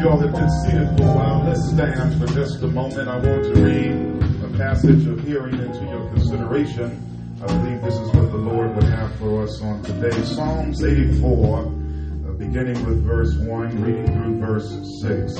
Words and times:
you 0.00 0.08
all 0.08 0.18
have 0.18 0.32
been 0.32 0.50
seated 0.62 0.88
for 0.96 1.04
a 1.04 1.12
while, 1.14 1.44
let's 1.44 1.68
stand 1.68 2.18
for 2.18 2.26
just 2.32 2.62
a 2.62 2.68
moment. 2.68 3.06
I 3.06 3.18
want 3.18 3.44
to 3.44 3.52
read 3.62 3.92
a 4.42 4.48
passage 4.56 5.06
of 5.06 5.22
hearing 5.24 5.58
into 5.58 5.84
your 5.84 6.08
consideration. 6.08 7.06
I 7.42 7.46
believe 7.46 7.82
this 7.82 7.96
is 7.96 8.08
what 8.14 8.30
the 8.30 8.38
Lord 8.38 8.74
would 8.76 8.84
have 8.84 9.14
for 9.16 9.42
us 9.42 9.60
on 9.60 9.82
today. 9.82 10.22
Psalms 10.22 10.82
84, 10.82 11.58
uh, 11.58 11.64
beginning 12.32 12.82
with 12.86 13.04
verse 13.04 13.36
1, 13.36 13.82
reading 13.82 14.06
through 14.06 14.40
verse 14.40 14.70
6. 15.02 15.34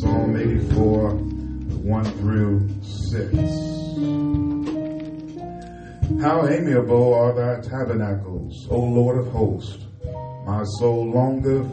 Psalm 0.00 0.36
84, 0.36 1.10
1 1.10 2.04
through 2.18 2.68
6. 3.10 3.34
How 6.22 6.46
amiable 6.46 7.12
are 7.12 7.34
thy 7.34 7.60
tabernacles, 7.60 8.68
O 8.70 8.78
Lord 8.78 9.18
of 9.18 9.26
hosts! 9.32 9.84
My 10.46 10.62
soul 10.78 11.10
longeth 11.10 11.66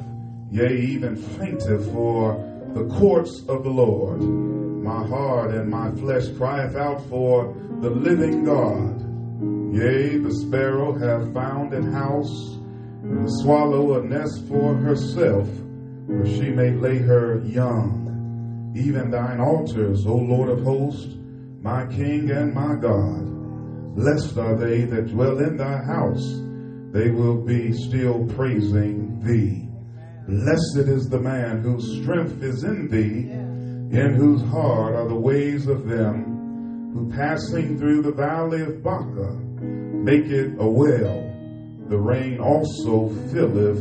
yea, 0.54 0.72
even 0.72 1.16
fainteth 1.16 1.92
for 1.92 2.36
the 2.76 2.86
courts 3.00 3.44
of 3.50 3.64
the 3.64 3.70
Lord. 3.72 4.22
My 4.22 5.04
heart 5.08 5.52
and 5.52 5.68
my 5.70 5.90
flesh 5.96 6.30
crieth 6.38 6.76
out 6.76 7.04
for 7.10 7.56
the 7.82 7.90
living 7.90 8.44
God. 8.44 9.02
Yea, 9.74 10.20
the 10.20 10.32
sparrow 10.46 10.94
hath 10.94 11.34
found 11.34 11.74
an 11.74 11.92
house, 11.92 12.54
and 13.02 13.26
the 13.26 13.32
swallow 13.42 14.00
a 14.00 14.04
nest 14.04 14.48
for 14.48 14.76
herself, 14.76 15.48
where 16.06 16.28
she 16.28 16.52
may 16.52 16.70
lay 16.70 17.00
her 17.00 17.42
young. 17.46 18.74
Even 18.76 19.10
thine 19.10 19.40
altars, 19.40 20.06
O 20.06 20.16
Lord 20.16 20.50
of 20.50 20.64
hosts, 20.64 21.16
my 21.62 21.88
King 21.88 22.30
and 22.30 22.54
my 22.54 22.76
God. 22.76 23.96
Blessed 23.96 24.38
are 24.38 24.56
they 24.56 24.82
that 24.82 25.08
dwell 25.08 25.40
in 25.40 25.58
thy 25.58 25.84
house. 25.84 26.42
They 26.92 27.10
will 27.10 27.42
be 27.44 27.74
still 27.74 28.28
praising 28.36 29.20
thee. 29.20 29.63
Blessed 30.42 30.90
is 30.90 31.10
the 31.10 31.20
man 31.20 31.62
whose 31.62 32.02
strength 32.02 32.42
is 32.42 32.64
in 32.64 32.88
thee, 32.88 33.30
in 33.96 34.16
whose 34.16 34.42
heart 34.50 34.96
are 34.96 35.08
the 35.08 35.16
ways 35.16 35.68
of 35.68 35.88
them 35.88 36.92
who 36.92 37.12
passing 37.12 37.78
through 37.78 38.02
the 38.02 38.12
valley 38.12 38.64
of 38.64 38.82
Baca 38.82 39.32
make 39.62 40.26
it 40.26 40.56
a 40.58 40.68
well. 40.68 41.22
The 41.88 42.00
rain 42.00 42.40
also 42.40 43.10
filleth 43.32 43.78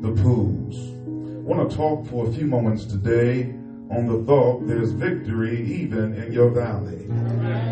the 0.00 0.22
pools. 0.22 0.74
I 0.74 1.46
want 1.46 1.70
to 1.70 1.76
talk 1.76 2.06
for 2.06 2.28
a 2.28 2.32
few 2.32 2.46
moments 2.46 2.86
today 2.86 3.52
on 3.90 4.06
the 4.06 4.24
thought 4.24 4.66
there's 4.66 4.92
victory 4.92 5.70
even 5.82 6.14
in 6.14 6.32
your 6.32 6.48
valley. 6.48 7.04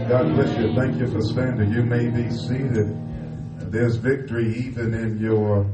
God 0.06 0.34
bless 0.34 0.54
you. 0.58 0.74
Thank 0.74 1.00
you 1.00 1.10
for 1.10 1.22
standing. 1.22 1.72
You 1.72 1.82
may 1.82 2.10
be 2.10 2.28
seated. 2.30 2.94
There's 3.72 3.96
victory 3.96 4.54
even 4.54 4.92
in 4.92 5.18
your 5.18 5.64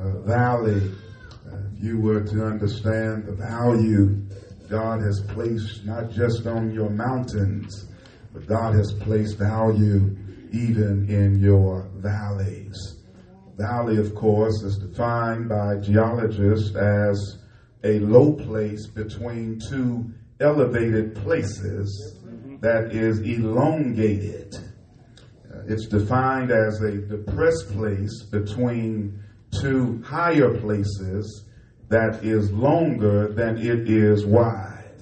uh, 0.00 0.20
valley 0.20 0.90
you 1.82 1.98
were 1.98 2.22
to 2.22 2.44
understand 2.44 3.24
the 3.24 3.32
value 3.32 4.22
God 4.70 5.02
has 5.02 5.20
placed 5.28 5.84
not 5.84 6.10
just 6.12 6.46
on 6.46 6.70
your 6.70 6.88
mountains, 6.88 7.88
but 8.32 8.46
God 8.46 8.74
has 8.74 8.92
placed 8.92 9.36
value 9.36 10.16
even 10.52 11.08
in 11.10 11.40
your 11.40 11.90
valleys. 11.96 12.98
Valley, 13.58 13.98
of 13.98 14.14
course, 14.14 14.62
is 14.62 14.78
defined 14.78 15.48
by 15.48 15.76
geologists 15.76 16.74
as 16.76 17.38
a 17.84 17.98
low 17.98 18.32
place 18.32 18.86
between 18.86 19.60
two 19.68 20.10
elevated 20.40 21.16
places 21.16 22.18
that 22.60 22.92
is 22.92 23.18
elongated. 23.20 24.54
Uh, 25.52 25.62
it's 25.66 25.88
defined 25.88 26.52
as 26.52 26.80
a 26.80 26.92
depressed 26.92 27.72
place 27.72 28.22
between 28.30 29.20
two 29.60 30.00
higher 30.06 30.56
places 30.60 31.48
that 31.92 32.24
is 32.24 32.50
longer 32.52 33.28
than 33.34 33.58
it 33.58 33.86
is 33.86 34.24
wide. 34.24 34.94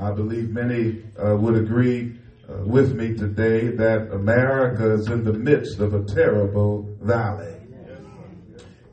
I 0.00 0.12
believe 0.12 0.50
many 0.50 1.02
uh, 1.18 1.34
would 1.36 1.56
agree 1.56 2.16
uh, 2.48 2.62
with 2.64 2.94
me 2.94 3.14
today 3.14 3.74
that 3.74 4.12
America 4.12 4.92
is 4.92 5.08
in 5.08 5.24
the 5.24 5.32
midst 5.32 5.80
of 5.80 5.94
a 5.94 6.04
terrible 6.04 6.88
valley. 7.00 7.56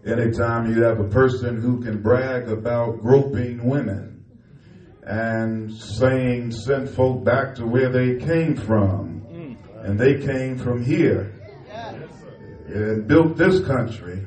Anytime 0.08 0.74
you 0.74 0.82
have 0.82 1.00
a 1.00 1.08
person 1.08 1.62
who 1.62 1.84
can 1.84 2.02
brag 2.02 2.50
about 2.50 3.00
groping 3.04 3.64
women 3.64 4.26
and 5.04 5.72
saying, 5.72 6.52
send 6.52 6.90
folk 6.90 7.24
back 7.24 7.54
to 7.56 7.68
where 7.68 7.92
they 7.92 8.26
came 8.26 8.56
from, 8.56 9.56
and 9.84 10.00
they 10.00 10.16
came 10.16 10.58
from 10.58 10.84
here 10.84 11.32
and 12.68 13.08
built 13.08 13.38
this 13.38 13.64
country 13.68 14.26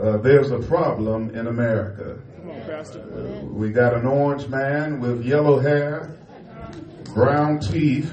uh, 0.00 0.16
there's 0.18 0.50
a 0.50 0.58
problem 0.58 1.30
in 1.30 1.46
America. 1.46 2.18
On, 2.42 3.54
we 3.54 3.70
got 3.70 3.94
an 3.94 4.06
orange 4.06 4.48
man 4.48 5.00
with 5.00 5.24
yellow 5.24 5.58
hair, 5.58 6.16
brown 7.14 7.60
teeth, 7.60 8.12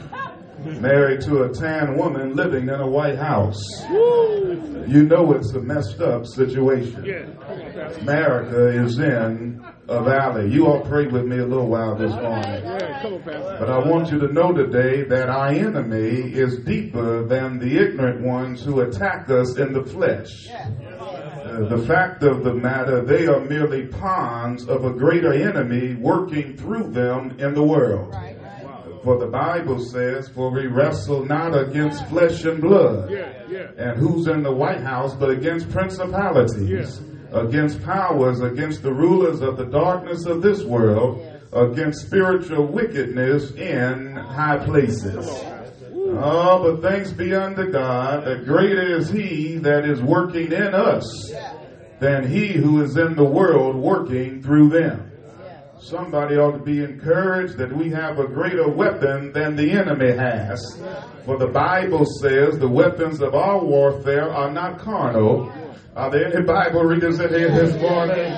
married 0.66 1.22
to 1.22 1.44
a 1.44 1.54
tan 1.54 1.98
woman 1.98 2.36
living 2.36 2.64
in 2.64 2.76
a 2.76 2.88
White 2.88 3.18
House. 3.18 3.62
You 3.90 5.04
know 5.04 5.34
it's 5.34 5.54
a 5.54 5.62
messed 5.62 6.02
up 6.02 6.26
situation. 6.26 7.38
America 8.00 8.68
is 8.68 9.00
in 9.00 9.64
a 9.88 10.04
valley. 10.04 10.52
You 10.52 10.68
all 10.68 10.82
prayed 10.82 11.12
with 11.12 11.26
me 11.26 11.38
a 11.38 11.46
little 11.46 11.68
while 11.68 11.96
this 11.96 12.12
morning. 12.12 12.64
But 13.26 13.70
I 13.70 13.80
want 13.88 14.12
you 14.12 14.20
to 14.20 14.34
know 14.34 14.52
today 14.52 15.04
that 15.04 15.30
our 15.30 15.50
enemy 15.50 16.34
is 16.34 16.60
deeper 16.60 17.26
than 17.26 17.60
the 17.60 17.78
ignorant 17.78 18.22
ones 18.26 18.64
who 18.64 18.82
attack 18.82 19.30
us 19.30 19.58
in 19.58 19.74
the 19.74 19.84
flesh 19.84 20.50
the 21.66 21.78
fact 21.88 22.24
of 22.24 22.44
the 22.44 22.54
matter, 22.54 23.04
they 23.04 23.28
are 23.28 23.40
merely 23.40 23.88
pawns 23.88 24.68
of 24.68 24.86
a 24.86 24.92
greater 24.92 25.34
enemy 25.34 25.96
working 25.96 26.56
through 26.56 26.92
them 26.92 27.40
in 27.40 27.54
the 27.54 27.64
world. 27.64 28.14
Right, 28.14 28.38
right. 28.42 29.04
For 29.04 29.18
the 29.18 29.28
Bible 29.28 29.80
says, 29.80 30.28
For 30.30 30.52
we 30.52 30.68
wrestle 30.68 31.26
not 31.26 31.58
against 31.58 32.06
flesh 32.08 32.44
and 32.44 32.62
blood. 32.62 33.10
Yeah, 33.10 33.32
yeah. 33.50 33.72
And 33.78 33.98
who's 33.98 34.28
in 34.28 34.44
the 34.44 34.52
White 34.52 34.82
House 34.82 35.16
but 35.16 35.30
against 35.30 35.70
principalities, 35.70 37.02
yeah. 37.32 37.40
against 37.40 37.82
powers, 37.84 38.42
against 38.42 38.84
the 38.84 38.94
rulers 38.94 39.42
of 39.42 39.58
the 39.58 39.66
darkness 39.66 40.26
of 40.26 40.42
this 40.42 40.64
world, 40.64 41.26
against 41.54 42.06
spiritual 42.06 42.68
wickedness 42.68 43.52
in 43.52 44.16
high 44.16 44.58
places. 44.66 45.26
Oh, 46.20 46.64
but 46.64 46.82
thanks 46.82 47.12
be 47.12 47.36
unto 47.36 47.72
God 47.72 48.26
that 48.26 48.46
greater 48.46 48.98
is 48.98 49.10
He 49.10 49.58
that 49.58 49.86
is 49.86 50.02
working 50.02 50.52
in 50.52 50.74
us 50.74 51.32
than 52.00 52.28
He 52.28 52.54
who 52.54 52.82
is 52.82 52.98
in 52.98 53.16
the 53.16 53.24
world 53.24 53.76
working 53.76 54.42
through 54.42 54.70
them. 54.70 55.12
Somebody 55.80 56.36
ought 56.38 56.58
to 56.58 56.64
be 56.64 56.84
encouraged 56.84 57.58
that 57.58 57.72
we 57.76 57.92
have 57.92 58.18
a 58.18 58.28
greater 58.28 58.68
weapon 58.68 59.32
than 59.32 59.56
the 59.56 59.72
enemy 59.72 60.12
has. 60.12 60.60
For 61.24 61.38
the 61.38 61.48
Bible 61.48 62.06
says 62.20 62.58
the 62.58 62.68
weapons 62.68 63.22
of 63.22 63.36
our 63.36 63.64
warfare 63.64 64.30
are 64.34 64.52
not 64.52 64.80
carnal. 64.80 65.52
Are 65.96 66.10
there 66.10 66.34
any 66.36 66.44
Bible 66.44 66.84
readers 66.84 67.20
in 67.20 67.30
here 67.30 67.52
this 67.52 67.80
morning? 67.80 68.36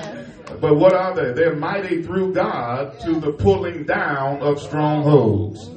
But 0.60 0.76
what 0.76 0.92
are 0.92 1.14
they? 1.14 1.32
They're 1.32 1.56
mighty 1.56 2.02
through 2.02 2.34
God 2.34 3.00
to 3.00 3.18
the 3.18 3.32
pulling 3.32 3.84
down 3.84 4.42
of 4.42 4.60
strongholds. 4.60 5.70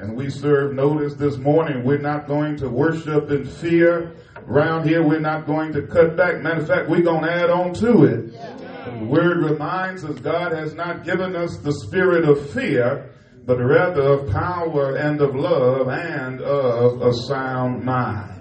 And 0.00 0.14
we 0.14 0.28
serve 0.28 0.74
notice 0.74 1.14
this 1.14 1.38
morning. 1.38 1.82
We're 1.82 1.98
not 1.98 2.26
going 2.26 2.56
to 2.58 2.68
worship 2.68 3.30
in 3.30 3.46
fear. 3.46 4.14
Around 4.46 4.86
here, 4.86 5.02
we're 5.02 5.20
not 5.20 5.46
going 5.46 5.72
to 5.72 5.86
cut 5.86 6.16
back. 6.16 6.42
Matter 6.42 6.60
of 6.60 6.68
fact, 6.68 6.88
we're 6.90 7.02
going 7.02 7.24
to 7.24 7.32
add 7.32 7.50
on 7.50 7.72
to 7.74 8.04
it. 8.04 8.32
The 8.32 9.04
word 9.06 9.38
reminds 9.38 10.04
us 10.04 10.18
God 10.20 10.52
has 10.52 10.74
not 10.74 11.04
given 11.04 11.34
us 11.34 11.56
the 11.58 11.72
spirit 11.72 12.28
of 12.28 12.50
fear, 12.50 13.10
but 13.46 13.58
rather 13.58 14.02
of 14.02 14.30
power 14.30 14.96
and 14.96 15.20
of 15.20 15.34
love 15.34 15.88
and 15.88 16.42
of 16.42 17.00
a 17.00 17.12
sound 17.26 17.82
mind. 17.82 18.36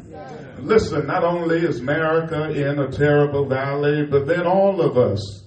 Listen, 0.59 1.07
not 1.07 1.23
only 1.23 1.59
is 1.59 1.79
America 1.79 2.49
in 2.49 2.79
a 2.79 2.91
terrible 2.91 3.45
valley, 3.47 4.05
but 4.05 4.25
then 4.27 4.45
all 4.45 4.81
of 4.81 4.97
us 4.97 5.43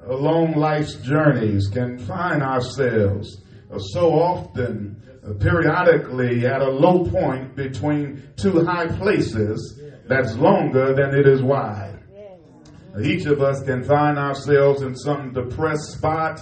uh, 0.00 0.12
along 0.12 0.54
life's 0.54 0.94
journeys 0.96 1.68
can 1.68 1.98
find 1.98 2.42
ourselves 2.42 3.42
uh, 3.72 3.78
so 3.78 4.12
often 4.12 5.00
periodically 5.34 6.46
at 6.46 6.60
a 6.60 6.70
low 6.70 7.04
point 7.04 7.56
between 7.56 8.22
two 8.36 8.64
high 8.64 8.86
places 8.86 9.80
that's 10.06 10.36
longer 10.36 10.94
than 10.94 11.14
it 11.14 11.26
is 11.26 11.42
wide. 11.42 11.98
Each 13.02 13.26
of 13.26 13.42
us 13.42 13.62
can 13.62 13.84
find 13.84 14.18
ourselves 14.18 14.82
in 14.82 14.96
some 14.96 15.32
depressed 15.32 15.92
spot, 15.92 16.40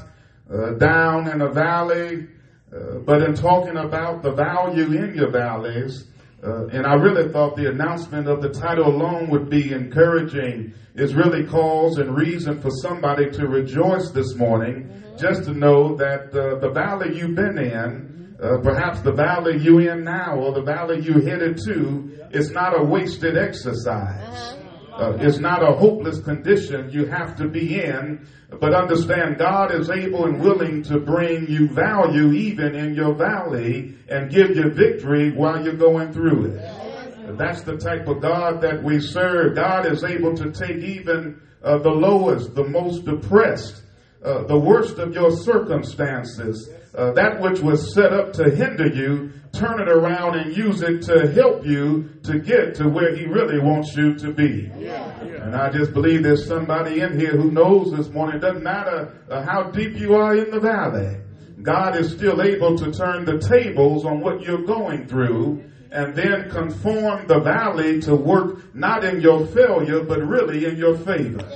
uh, 0.52 0.74
down 0.74 1.28
in 1.28 1.40
a 1.40 1.50
valley, 1.50 2.28
uh, 2.72 2.98
but 2.98 3.22
in 3.22 3.34
talking 3.34 3.76
about 3.76 4.22
the 4.22 4.32
value 4.32 4.92
in 4.92 5.14
your 5.14 5.30
valleys, 5.30 6.06
uh, 6.44 6.66
and 6.66 6.86
I 6.86 6.94
really 6.94 7.32
thought 7.32 7.56
the 7.56 7.70
announcement 7.70 8.28
of 8.28 8.42
the 8.42 8.50
title 8.50 8.86
alone 8.86 9.30
would 9.30 9.48
be 9.48 9.72
encouraging. 9.72 10.74
Is 10.94 11.12
really 11.12 11.44
cause 11.44 11.98
and 11.98 12.16
reason 12.16 12.60
for 12.60 12.70
somebody 12.70 13.28
to 13.32 13.48
rejoice 13.48 14.12
this 14.12 14.36
morning. 14.36 14.88
Just 15.18 15.44
to 15.44 15.52
know 15.52 15.96
that 15.96 16.34
uh, 16.34 16.58
the 16.58 16.70
valley 16.70 17.16
you've 17.16 17.34
been 17.34 17.58
in 17.58 18.14
uh, 18.42 18.58
perhaps 18.58 19.00
the 19.00 19.12
valley 19.12 19.56
you're 19.58 19.92
in 19.92 20.04
now 20.04 20.36
or 20.36 20.52
the 20.52 20.62
valley 20.62 21.00
you're 21.00 21.22
headed 21.22 21.56
to 21.56 22.28
is 22.32 22.50
not 22.50 22.78
a 22.78 22.82
wasted 22.82 23.38
exercise. 23.38 24.54
Uh-huh. 24.92 25.04
Uh, 25.04 25.16
it's 25.20 25.38
not 25.38 25.62
a 25.62 25.72
hopeless 25.72 26.20
condition 26.20 26.90
you 26.90 27.06
have 27.06 27.36
to 27.36 27.48
be 27.48 27.82
in, 27.82 28.26
but 28.60 28.74
understand 28.74 29.38
God 29.38 29.74
is 29.74 29.90
able 29.90 30.26
and 30.26 30.40
willing 30.40 30.82
to 30.84 31.00
bring 31.00 31.48
you 31.48 31.68
value 31.68 32.32
even 32.32 32.74
in 32.74 32.94
your 32.94 33.14
valley 33.14 33.96
and 34.08 34.30
give 34.30 34.56
you 34.56 34.70
victory 34.70 35.32
while 35.32 35.64
you're 35.64 35.74
going 35.74 36.12
through 36.12 36.52
it. 36.52 37.38
That's 37.38 37.62
the 37.62 37.76
type 37.76 38.06
of 38.06 38.20
God 38.20 38.60
that 38.60 38.82
we 38.82 39.00
serve. 39.00 39.56
God 39.56 39.90
is 39.90 40.04
able 40.04 40.36
to 40.36 40.52
take 40.52 40.76
even 40.76 41.40
uh, 41.62 41.78
the 41.78 41.90
lowest, 41.90 42.54
the 42.54 42.64
most 42.64 43.04
depressed, 43.04 43.83
uh, 44.24 44.44
the 44.44 44.58
worst 44.58 44.98
of 44.98 45.12
your 45.12 45.30
circumstances, 45.30 46.70
uh, 46.94 47.12
that 47.12 47.40
which 47.40 47.60
was 47.60 47.92
set 47.92 48.12
up 48.12 48.32
to 48.32 48.50
hinder 48.50 48.86
you, 48.86 49.32
turn 49.52 49.80
it 49.80 49.88
around 49.88 50.36
and 50.36 50.56
use 50.56 50.82
it 50.82 51.02
to 51.02 51.30
help 51.32 51.64
you 51.64 52.08
to 52.22 52.38
get 52.38 52.74
to 52.76 52.88
where 52.88 53.14
He 53.14 53.26
really 53.26 53.60
wants 53.60 53.94
you 53.96 54.14
to 54.14 54.32
be. 54.32 54.70
Yeah, 54.78 55.24
yeah. 55.24 55.44
And 55.44 55.54
I 55.54 55.70
just 55.70 55.92
believe 55.92 56.22
there's 56.22 56.46
somebody 56.46 57.00
in 57.00 57.18
here 57.18 57.36
who 57.36 57.50
knows 57.50 57.92
this 57.92 58.08
morning. 58.08 58.36
It 58.36 58.40
doesn't 58.40 58.62
matter 58.62 59.20
uh, 59.30 59.42
how 59.42 59.70
deep 59.70 59.96
you 59.98 60.14
are 60.14 60.36
in 60.36 60.50
the 60.50 60.60
valley. 60.60 61.20
God 61.62 61.96
is 61.96 62.12
still 62.12 62.42
able 62.42 62.76
to 62.78 62.92
turn 62.92 63.24
the 63.24 63.38
tables 63.38 64.04
on 64.04 64.20
what 64.20 64.42
you're 64.42 64.64
going 64.64 65.06
through 65.06 65.64
and 65.90 66.14
then 66.14 66.50
conform 66.50 67.26
the 67.26 67.40
valley 67.40 68.00
to 68.00 68.16
work 68.16 68.74
not 68.74 69.04
in 69.04 69.20
your 69.20 69.46
failure, 69.46 70.02
but 70.02 70.20
really 70.20 70.64
in 70.64 70.76
your 70.76 70.96
favor. 70.98 71.48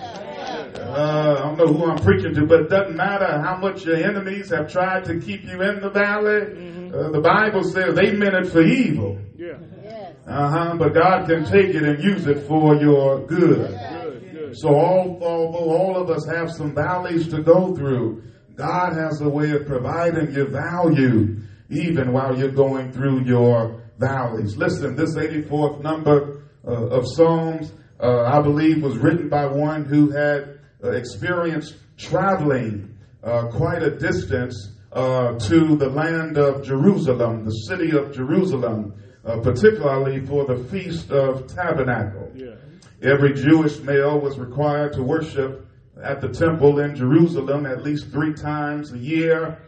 Uh, 0.88 1.34
I 1.38 1.42
don't 1.42 1.58
know 1.58 1.66
who 1.66 1.90
I'm 1.90 1.98
preaching 1.98 2.34
to, 2.34 2.46
but 2.46 2.60
it 2.60 2.70
doesn't 2.70 2.96
matter 2.96 3.40
how 3.42 3.58
much 3.58 3.84
your 3.84 3.96
enemies 3.96 4.50
have 4.50 4.72
tried 4.72 5.04
to 5.04 5.20
keep 5.20 5.44
you 5.44 5.60
in 5.60 5.80
the 5.80 5.90
valley. 5.90 6.40
Mm-hmm. 6.40 6.94
Uh, 6.94 7.10
the 7.10 7.20
Bible 7.20 7.62
says 7.62 7.94
they 7.94 8.12
meant 8.12 8.34
it 8.34 8.50
for 8.50 8.62
evil. 8.62 9.18
Yeah. 9.36 9.58
Uh 10.26 10.50
huh. 10.50 10.76
But 10.78 10.94
God 10.94 11.26
can 11.26 11.44
take 11.44 11.74
it 11.74 11.82
and 11.82 12.02
use 12.02 12.26
it 12.26 12.46
for 12.46 12.74
your 12.76 13.26
good. 13.26 13.68
good, 13.68 14.32
good. 14.32 14.58
So 14.58 14.68
all, 14.68 15.18
although 15.22 15.76
all 15.76 15.96
of 15.96 16.10
us 16.10 16.26
have 16.26 16.50
some 16.50 16.74
valleys 16.74 17.28
to 17.28 17.42
go 17.42 17.74
through, 17.74 18.22
God 18.54 18.94
has 18.94 19.20
a 19.20 19.28
way 19.28 19.50
of 19.52 19.66
providing 19.66 20.34
you 20.34 20.46
value 20.46 21.36
even 21.70 22.12
while 22.12 22.36
you're 22.36 22.50
going 22.50 22.92
through 22.92 23.24
your 23.24 23.82
valleys. 23.98 24.56
Listen, 24.56 24.96
this 24.96 25.14
84th 25.14 25.82
number 25.82 26.42
uh, 26.66 26.88
of 26.88 27.06
Psalms, 27.06 27.72
uh, 28.00 28.22
I 28.24 28.40
believe, 28.40 28.82
was 28.82 28.96
written 28.96 29.28
by 29.28 29.46
one 29.46 29.84
who 29.84 30.10
had 30.10 30.57
uh, 30.82 30.90
experienced 30.90 31.76
traveling 31.96 32.96
uh, 33.22 33.48
quite 33.48 33.82
a 33.82 33.90
distance 33.90 34.72
uh, 34.92 35.38
to 35.38 35.76
the 35.76 35.88
land 35.88 36.38
of 36.38 36.64
Jerusalem, 36.64 37.44
the 37.44 37.50
city 37.50 37.90
of 37.90 38.14
Jerusalem, 38.14 38.94
uh, 39.24 39.40
particularly 39.40 40.24
for 40.24 40.44
the 40.44 40.56
Feast 40.64 41.10
of 41.10 41.46
Tabernacle. 41.52 42.30
Yeah. 42.34 42.54
Every 43.02 43.34
Jewish 43.34 43.78
male 43.80 44.18
was 44.18 44.38
required 44.38 44.92
to 44.94 45.02
worship 45.02 45.66
at 46.02 46.20
the 46.20 46.28
temple 46.28 46.78
in 46.80 46.94
Jerusalem 46.94 47.66
at 47.66 47.82
least 47.82 48.10
three 48.10 48.34
times 48.34 48.92
a 48.92 48.98
year, 48.98 49.58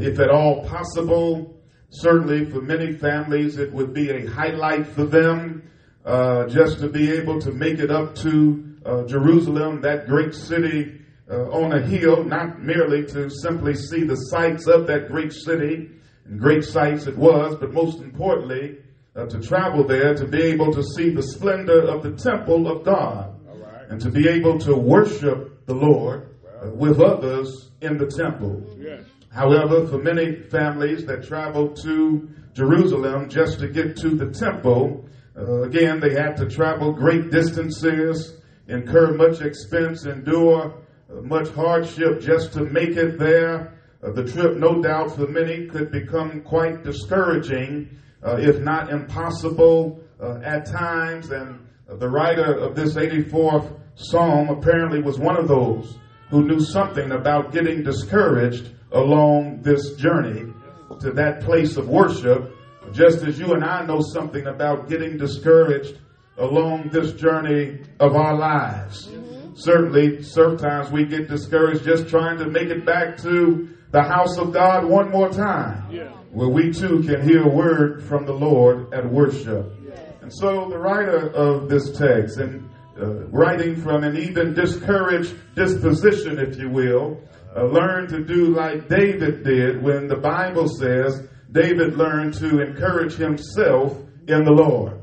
if 0.00 0.18
at 0.18 0.30
all 0.30 0.66
possible. 0.68 1.54
Certainly, 1.90 2.50
for 2.50 2.60
many 2.60 2.92
families, 2.92 3.56
it 3.56 3.72
would 3.72 3.94
be 3.94 4.10
a 4.10 4.26
highlight 4.26 4.86
for 4.86 5.04
them 5.04 5.62
uh, 6.04 6.46
just 6.46 6.80
to 6.80 6.88
be 6.88 7.10
able 7.12 7.40
to 7.40 7.50
make 7.52 7.78
it 7.78 7.90
up 7.90 8.14
to 8.16 8.67
uh, 8.88 9.04
Jerusalem, 9.06 9.82
that 9.82 10.06
great 10.06 10.34
city 10.34 11.00
uh, 11.30 11.50
on 11.50 11.72
a 11.72 11.82
hill, 11.82 12.24
not 12.24 12.62
merely 12.62 13.04
to 13.04 13.28
simply 13.28 13.74
see 13.74 14.04
the 14.04 14.16
sights 14.16 14.66
of 14.66 14.86
that 14.86 15.08
great 15.08 15.32
city, 15.32 15.90
and 16.24 16.40
great 16.40 16.64
sights 16.64 17.06
it 17.06 17.16
was, 17.16 17.54
but 17.56 17.72
most 17.72 18.00
importantly, 18.00 18.78
uh, 19.14 19.26
to 19.26 19.40
travel 19.40 19.86
there 19.86 20.14
to 20.14 20.26
be 20.26 20.42
able 20.42 20.72
to 20.72 20.82
see 20.82 21.10
the 21.10 21.22
splendor 21.22 21.82
of 21.82 22.02
the 22.02 22.12
temple 22.12 22.66
of 22.66 22.84
God, 22.84 23.34
right. 23.46 23.90
and 23.90 24.00
to 24.00 24.10
be 24.10 24.26
able 24.26 24.58
to 24.60 24.74
worship 24.74 25.66
the 25.66 25.74
Lord 25.74 26.34
uh, 26.62 26.70
with 26.70 27.00
others 27.00 27.70
in 27.82 27.98
the 27.98 28.06
temple. 28.06 28.64
Yes. 28.78 29.02
However, 29.30 29.86
for 29.86 29.98
many 29.98 30.34
families 30.48 31.04
that 31.04 31.26
traveled 31.26 31.76
to 31.82 32.30
Jerusalem 32.54 33.28
just 33.28 33.60
to 33.60 33.68
get 33.68 33.96
to 33.98 34.10
the 34.10 34.30
temple, 34.30 35.04
uh, 35.36 35.62
again, 35.62 36.00
they 36.00 36.14
had 36.14 36.36
to 36.38 36.48
travel 36.48 36.92
great 36.92 37.30
distances, 37.30 38.37
incur 38.68 39.14
much 39.14 39.40
expense, 39.40 40.04
endure 40.04 40.74
much 41.22 41.48
hardship 41.50 42.20
just 42.20 42.52
to 42.52 42.64
make 42.64 42.90
it 42.90 43.18
there. 43.18 43.74
Uh, 44.02 44.12
the 44.12 44.24
trip, 44.24 44.56
no 44.56 44.80
doubt, 44.80 45.16
for 45.16 45.26
many 45.26 45.66
could 45.66 45.90
become 45.90 46.42
quite 46.42 46.84
discouraging, 46.84 47.88
uh, 48.22 48.36
if 48.36 48.60
not 48.60 48.90
impossible 48.90 50.00
uh, 50.20 50.38
at 50.44 50.66
times. 50.66 51.30
And 51.30 51.66
the 51.88 52.08
writer 52.08 52.54
of 52.54 52.76
this 52.76 52.94
84th 52.94 53.80
Psalm 53.96 54.48
apparently 54.48 55.02
was 55.02 55.18
one 55.18 55.36
of 55.36 55.48
those 55.48 55.98
who 56.30 56.44
knew 56.44 56.60
something 56.60 57.10
about 57.10 57.52
getting 57.52 57.82
discouraged 57.82 58.70
along 58.92 59.62
this 59.62 59.94
journey 59.94 60.52
to 61.00 61.10
that 61.12 61.40
place 61.40 61.76
of 61.76 61.88
worship, 61.88 62.54
just 62.92 63.22
as 63.22 63.38
you 63.38 63.54
and 63.54 63.64
I 63.64 63.84
know 63.84 64.00
something 64.00 64.46
about 64.46 64.88
getting 64.88 65.18
discouraged 65.18 65.98
along 66.38 66.90
this 66.90 67.12
journey 67.12 67.80
of 68.00 68.14
our 68.14 68.36
lives. 68.36 69.08
Mm-hmm. 69.08 69.54
Certainly, 69.56 70.22
sometimes 70.22 70.90
we 70.90 71.04
get 71.04 71.28
discouraged 71.28 71.84
just 71.84 72.08
trying 72.08 72.38
to 72.38 72.46
make 72.46 72.68
it 72.68 72.86
back 72.86 73.16
to 73.18 73.76
the 73.90 74.02
house 74.02 74.38
of 74.38 74.52
God 74.52 74.84
one 74.84 75.10
more 75.10 75.30
time, 75.30 75.84
yeah. 75.90 76.10
where 76.32 76.48
we 76.48 76.72
too 76.72 77.02
can 77.02 77.26
hear 77.26 77.42
a 77.42 77.48
word 77.48 78.04
from 78.04 78.24
the 78.26 78.32
Lord 78.32 78.92
at 78.92 79.10
worship. 79.10 79.72
Yeah. 79.84 80.00
And 80.20 80.32
so, 80.32 80.68
the 80.68 80.78
writer 80.78 81.28
of 81.30 81.68
this 81.68 81.96
text, 81.96 82.38
and 82.38 82.68
uh, 83.00 83.26
writing 83.28 83.76
from 83.76 84.04
an 84.04 84.16
even 84.16 84.54
discouraged 84.54 85.34
disposition, 85.54 86.38
if 86.38 86.58
you 86.58 86.68
will, 86.68 87.20
uh, 87.56 87.64
learn 87.64 88.08
to 88.08 88.22
do 88.24 88.54
like 88.54 88.88
David 88.88 89.42
did 89.42 89.82
when 89.82 90.06
the 90.06 90.16
Bible 90.16 90.68
says 90.68 91.26
David 91.50 91.96
learned 91.96 92.34
to 92.34 92.60
encourage 92.60 93.14
himself 93.14 93.96
in 94.26 94.44
the 94.44 94.52
Lord. 94.52 94.98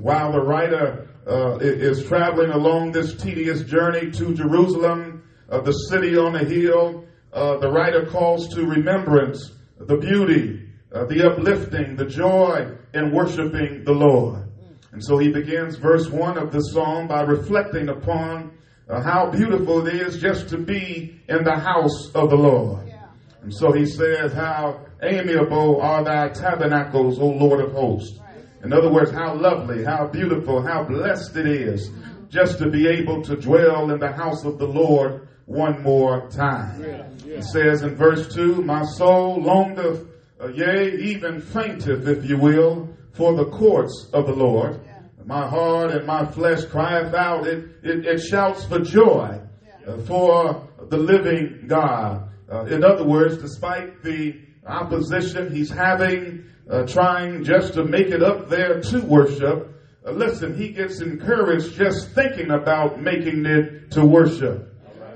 While 0.00 0.32
the 0.32 0.40
writer 0.40 1.08
uh, 1.26 1.58
is 1.58 2.04
traveling 2.04 2.50
along 2.50 2.92
this 2.92 3.16
tedious 3.16 3.64
journey 3.64 4.10
to 4.12 4.34
Jerusalem, 4.34 5.24
uh, 5.50 5.60
the 5.60 5.72
city 5.72 6.16
on 6.16 6.36
a 6.36 6.44
hill, 6.44 7.04
uh, 7.32 7.58
the 7.58 7.70
writer 7.70 8.06
calls 8.06 8.48
to 8.54 8.64
remembrance 8.64 9.52
the 9.78 9.96
beauty, 9.96 10.68
uh, 10.92 11.04
the 11.06 11.28
uplifting, 11.28 11.96
the 11.96 12.06
joy 12.06 12.70
in 12.94 13.12
worshiping 13.12 13.82
the 13.84 13.92
Lord. 13.92 14.44
And 14.92 15.04
so 15.04 15.18
he 15.18 15.30
begins 15.30 15.76
verse 15.76 16.08
1 16.08 16.38
of 16.38 16.52
the 16.52 16.60
psalm 16.60 17.08
by 17.08 17.22
reflecting 17.22 17.88
upon 17.88 18.52
uh, 18.88 19.02
how 19.02 19.30
beautiful 19.30 19.86
it 19.86 19.94
is 19.94 20.18
just 20.18 20.48
to 20.50 20.58
be 20.58 21.20
in 21.28 21.44
the 21.44 21.58
house 21.58 22.10
of 22.14 22.30
the 22.30 22.36
Lord. 22.36 22.86
Yeah. 22.86 23.08
And 23.42 23.52
so 23.52 23.72
he 23.72 23.84
says, 23.84 24.32
How 24.32 24.86
amiable 25.02 25.80
are 25.82 26.04
thy 26.04 26.28
tabernacles, 26.28 27.18
O 27.18 27.26
Lord 27.26 27.60
of 27.60 27.72
hosts. 27.72 28.18
In 28.62 28.72
other 28.72 28.90
words, 28.90 29.10
how 29.10 29.34
lovely, 29.34 29.84
how 29.84 30.06
beautiful, 30.06 30.62
how 30.62 30.84
blessed 30.84 31.36
it 31.36 31.46
is 31.46 31.90
just 32.28 32.58
to 32.58 32.70
be 32.70 32.86
able 32.86 33.22
to 33.22 33.36
dwell 33.36 33.90
in 33.90 33.98
the 33.98 34.12
house 34.12 34.44
of 34.44 34.58
the 34.58 34.66
Lord 34.66 35.28
one 35.46 35.82
more 35.82 36.28
time. 36.28 36.82
Yeah. 36.82 37.08
Yeah. 37.24 37.38
It 37.38 37.44
says 37.44 37.82
in 37.82 37.94
verse 37.94 38.34
2 38.34 38.62
My 38.62 38.84
soul 38.84 39.40
longeth, 39.40 40.06
uh, 40.40 40.48
yea, 40.48 40.92
even 40.98 41.40
fainteth, 41.40 42.06
if 42.06 42.28
you 42.28 42.36
will, 42.36 42.94
for 43.12 43.34
the 43.34 43.46
courts 43.46 44.08
of 44.12 44.26
the 44.26 44.34
Lord 44.34 44.80
my 45.28 45.46
heart 45.46 45.90
and 45.90 46.06
my 46.06 46.24
flesh 46.24 46.64
crieth 46.64 47.12
out. 47.12 47.46
It, 47.46 47.68
it, 47.82 48.06
it 48.06 48.18
shouts 48.18 48.64
for 48.64 48.78
joy 48.78 49.38
uh, 49.86 49.98
for 49.98 50.66
the 50.88 50.96
living 50.96 51.64
God. 51.66 52.30
Uh, 52.50 52.64
in 52.64 52.82
other 52.82 53.04
words, 53.04 53.36
despite 53.36 54.02
the 54.02 54.40
opposition 54.68 55.52
he's 55.52 55.70
having, 55.70 56.44
uh, 56.70 56.86
trying 56.86 57.44
just 57.44 57.74
to 57.74 57.84
make 57.84 58.08
it 58.08 58.22
up 58.22 58.48
there 58.48 58.80
to 58.80 59.00
worship, 59.00 59.74
uh, 60.06 60.12
listen, 60.12 60.56
he 60.56 60.68
gets 60.68 61.00
encouraged 61.00 61.74
just 61.74 62.10
thinking 62.10 62.50
about 62.50 63.00
making 63.00 63.44
it 63.46 63.90
to 63.90 64.04
worship. 64.04 64.72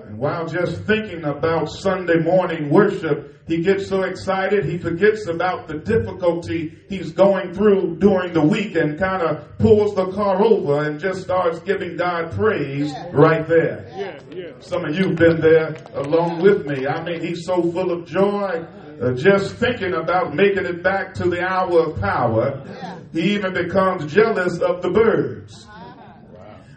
And 0.06 0.18
while 0.18 0.47
just 0.47 0.82
thinking 0.82 1.25
about 1.25 1.71
Sunday 1.71 2.18
morning 2.18 2.68
worship, 2.68 3.32
he 3.47 3.61
gets 3.61 3.88
so 3.88 4.02
excited, 4.02 4.64
he 4.64 4.78
forgets 4.78 5.26
about 5.26 5.66
the 5.66 5.75
difficulty 5.75 6.78
he's 6.88 7.12
going 7.12 7.52
through 7.52 7.97
during 7.97 8.32
the 8.32 8.40
week 8.40 8.76
and 8.76 8.99
kind 8.99 9.23
of 9.23 9.59
pulls 9.59 9.94
the 9.94 10.12
car 10.12 10.42
over 10.42 10.85
and 10.85 11.00
just 11.00 11.23
starts 11.23 11.59
giving 11.61 11.97
God 11.97 12.32
praise 12.32 12.90
yeah. 12.90 13.09
right 13.12 13.47
there. 13.49 13.87
Yeah, 13.97 14.21
yeah. 14.35 14.52
Some 14.61 14.85
of 14.85 14.97
you 14.97 15.09
have 15.09 15.16
been 15.16 15.40
there 15.40 15.76
along 15.94 16.40
with 16.40 16.66
me. 16.66 16.87
I 16.87 17.02
mean, 17.02 17.21
he's 17.21 17.44
so 17.44 17.62
full 17.73 17.90
of 17.90 18.06
joy. 18.06 18.64
Uh, 19.02 19.12
just 19.14 19.56
thinking 19.56 19.94
about 19.94 20.35
making 20.35 20.64
it 20.64 20.82
back 20.82 21.12
to 21.12 21.28
the 21.28 21.42
hour 21.42 21.88
of 21.88 22.00
power, 22.00 22.62
he 23.12 23.35
even 23.35 23.52
becomes 23.52 24.12
jealous 24.12 24.61
of 24.61 24.80
the 24.82 24.90
birds 24.90 25.66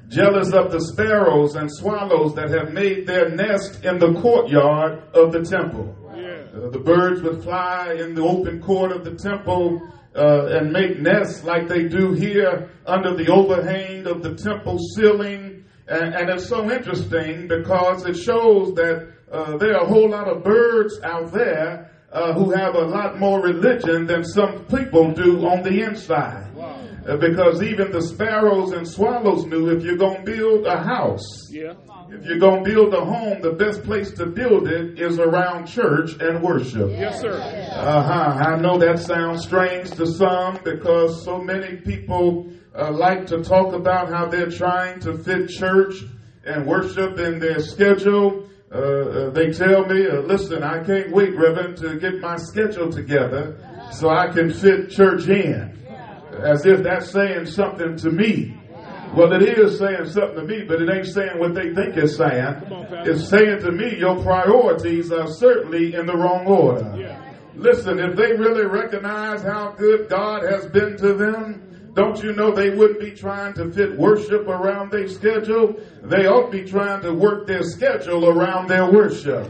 jealous 0.08 0.54
of 0.54 0.72
the 0.72 0.80
sparrows 0.80 1.56
and 1.56 1.70
swallows 1.72 2.36
that 2.36 2.50
have 2.50 2.72
made 2.72 3.08
their 3.08 3.30
nest 3.30 3.84
in 3.84 4.00
the 4.00 4.14
courtyard 4.22 5.04
of 5.14 5.32
the 5.32 5.44
temple. 5.44 5.94
Uh, 6.08 6.70
the 6.70 6.80
birds 6.80 7.22
would 7.22 7.44
fly 7.44 7.94
in 8.00 8.16
the 8.16 8.22
open 8.22 8.62
court 8.62 8.92
of 8.92 9.04
the 9.04 9.16
temple 9.16 9.82
uh, 10.16 10.46
and 10.48 10.72
make 10.72 11.00
nests 11.00 11.44
like 11.44 11.68
they 11.68 11.88
do 11.88 12.14
here 12.14 12.70
under 12.86 13.16
the 13.16 13.30
overhang 13.30 14.08
of 14.08 14.24
the 14.24 14.36
temple 14.36 14.78
ceiling. 14.96 15.66
And, 15.88 16.16
and 16.16 16.30
it's 16.30 16.48
so 16.48 16.72
interesting 16.72 17.48
because 17.48 18.06
it 18.06 18.16
shows 18.16 18.74
that 18.76 19.12
uh, 19.30 19.58
there 19.58 19.76
are 19.76 19.84
a 19.84 19.88
whole 19.88 20.10
lot 20.10 20.30
of 20.30 20.44
birds 20.44 21.00
out 21.04 21.34
there 21.34 21.92
uh, 22.16 22.34
who 22.34 22.52
have 22.52 22.76
a 22.76 22.86
lot 22.86 23.20
more 23.20 23.42
religion 23.42 24.08
than 24.08 24.24
some 24.24 24.66
people 24.66 25.12
do 25.12 25.46
on 25.46 25.62
the 25.64 25.82
inside. 25.82 26.56
Wow. 26.56 26.80
Uh, 27.06 27.18
because 27.18 27.62
even 27.62 27.92
the 27.92 28.02
sparrows 28.02 28.72
and 28.72 28.88
swallows 28.88 29.46
knew 29.46 29.70
if 29.70 29.84
you're 29.84 29.98
going 29.98 30.26
to 30.26 30.32
build 30.32 30.66
a 30.66 30.82
house, 30.82 31.52
yeah. 31.52 31.74
if 32.10 32.26
you're 32.26 32.40
going 32.40 32.64
to 32.64 32.70
build 32.72 32.94
a 32.94 33.04
home, 33.04 33.42
the 33.42 33.52
best 33.52 33.84
place 33.84 34.12
to 34.14 34.26
build 34.26 34.68
it 34.68 34.98
is 35.00 35.20
around 35.20 35.68
church 35.68 36.12
and 36.22 36.42
worship. 36.42 36.90
Yes, 36.90 37.20
sir. 37.20 37.34
Uh-huh. 37.34 38.50
I 38.50 38.60
know 38.60 38.80
that 38.80 39.00
sounds 39.00 39.44
strange 39.44 39.92
to 39.92 40.08
some 40.08 40.60
because 40.64 41.24
so 41.24 41.40
many 41.40 41.76
people 41.76 42.50
uh, 42.74 42.92
like 42.92 43.28
to 43.28 43.44
talk 43.44 43.74
about 43.74 44.10
how 44.10 44.26
they're 44.26 44.50
trying 44.50 45.02
to 45.02 45.18
fit 45.18 45.50
church 45.50 45.96
and 46.46 46.66
worship 46.66 47.20
in 47.20 47.40
their 47.40 47.60
schedule. 47.60 48.50
Uh, 48.76 48.78
uh, 48.78 49.30
they 49.30 49.52
tell 49.52 49.86
me, 49.86 50.06
uh, 50.06 50.20
listen, 50.20 50.62
I 50.62 50.84
can't 50.84 51.10
wait, 51.12 51.34
Reverend, 51.34 51.78
to 51.78 51.98
get 51.98 52.20
my 52.20 52.36
schedule 52.36 52.92
together 52.92 53.58
so 53.92 54.10
I 54.10 54.28
can 54.28 54.52
fit 54.52 54.90
church 54.90 55.28
in. 55.30 55.72
As 56.44 56.66
if 56.66 56.84
that's 56.84 57.10
saying 57.10 57.46
something 57.46 57.96
to 57.98 58.10
me. 58.12 58.54
Well, 59.16 59.32
it 59.32 59.58
is 59.58 59.80
saying 59.80 60.08
something 60.10 60.36
to 60.36 60.44
me, 60.44 60.66
but 60.68 60.82
it 60.82 60.90
ain't 60.94 61.06
saying 61.06 61.40
what 61.40 61.54
they 61.56 61.74
think 61.74 61.96
it's 61.96 62.18
saying. 62.18 62.56
It's 63.08 63.30
saying 63.30 63.60
to 63.62 63.72
me, 63.72 63.98
your 63.98 64.22
priorities 64.22 65.10
are 65.14 65.28
certainly 65.28 65.96
in 65.96 66.06
the 66.06 66.18
wrong 66.18 66.46
order. 66.46 66.92
Listen, 67.56 68.00
if 68.00 68.18
they 68.18 68.34
really 68.34 68.66
recognize 68.66 69.42
how 69.42 69.74
good 69.78 70.10
God 70.10 70.44
has 70.44 70.68
been 70.68 70.98
to 70.98 71.14
them, 71.14 71.65
don't 71.96 72.22
you 72.22 72.34
know 72.34 72.52
they 72.52 72.72
wouldn't 72.72 73.00
be 73.00 73.12
trying 73.12 73.54
to 73.54 73.72
fit 73.72 73.98
worship 73.98 74.48
around 74.48 74.92
their 74.92 75.08
schedule? 75.08 75.80
They 76.04 76.28
ought 76.28 76.52
to 76.52 76.52
be 76.52 76.70
trying 76.70 77.02
to 77.04 77.14
work 77.14 77.48
their 77.48 77.64
schedule 77.64 78.28
around 78.28 78.68
their 78.68 78.92
worship. 78.92 79.50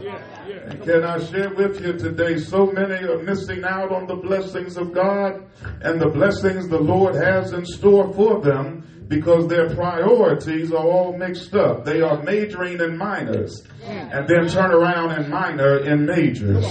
And 0.66 0.80
can 0.82 1.02
I 1.02 1.18
share 1.24 1.52
with 1.52 1.80
you 1.80 1.94
today? 1.94 2.38
So 2.38 2.66
many 2.66 3.04
are 3.04 3.18
missing 3.18 3.64
out 3.64 3.90
on 3.90 4.06
the 4.06 4.14
blessings 4.14 4.76
of 4.76 4.92
God 4.94 5.44
and 5.82 6.00
the 6.00 6.08
blessings 6.08 6.68
the 6.68 6.78
Lord 6.78 7.16
has 7.16 7.52
in 7.52 7.66
store 7.66 8.12
for 8.14 8.40
them 8.40 8.95
because 9.08 9.46
their 9.48 9.74
priorities 9.74 10.72
are 10.72 10.84
all 10.84 11.16
mixed 11.16 11.54
up. 11.54 11.84
They 11.84 12.00
are 12.00 12.22
majoring 12.22 12.80
in 12.80 12.96
minors 12.96 13.62
and 13.84 14.26
then 14.28 14.48
turn 14.48 14.72
around 14.72 15.12
and 15.12 15.28
minor 15.28 15.78
in 15.78 16.06
majors. 16.06 16.66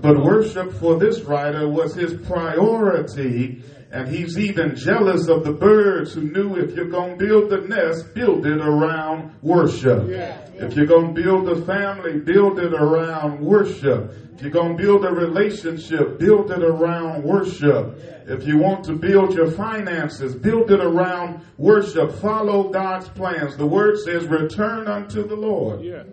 But 0.00 0.22
worship 0.22 0.72
for 0.74 0.98
this 0.98 1.20
writer 1.20 1.68
was 1.68 1.94
his 1.94 2.14
priority 2.26 3.62
and 3.92 4.08
he's 4.08 4.38
even 4.38 4.74
jealous 4.74 5.28
of 5.28 5.44
the 5.44 5.52
birds 5.52 6.14
who 6.14 6.22
knew 6.22 6.56
if 6.56 6.74
you're 6.74 6.88
going 6.88 7.18
to 7.18 7.24
build 7.26 7.50
the 7.50 7.58
nest, 7.68 8.14
build 8.14 8.46
it 8.46 8.58
around 8.58 9.34
worship. 9.42 10.08
Yeah. 10.08 10.38
If 10.62 10.76
you're 10.76 10.86
going 10.86 11.14
to 11.14 11.22
build 11.22 11.48
a 11.48 11.64
family, 11.64 12.20
build 12.20 12.60
it 12.60 12.72
around 12.72 13.40
worship. 13.40 14.14
If 14.34 14.42
you're 14.42 14.50
going 14.50 14.76
to 14.76 14.82
build 14.82 15.04
a 15.04 15.10
relationship, 15.10 16.20
build 16.20 16.52
it 16.52 16.62
around 16.62 17.24
worship. 17.24 17.98
If 18.28 18.46
you 18.46 18.58
want 18.58 18.84
to 18.84 18.94
build 18.94 19.34
your 19.34 19.50
finances, 19.50 20.36
build 20.36 20.70
it 20.70 20.80
around 20.80 21.44
worship. 21.58 22.12
Follow 22.12 22.70
God's 22.70 23.08
plans. 23.08 23.56
The 23.56 23.66
word 23.66 23.98
says, 23.98 24.24
return 24.26 24.86
unto 24.86 25.26
the 25.26 25.36
Lord. 25.36 25.82
Yeah 25.82 26.04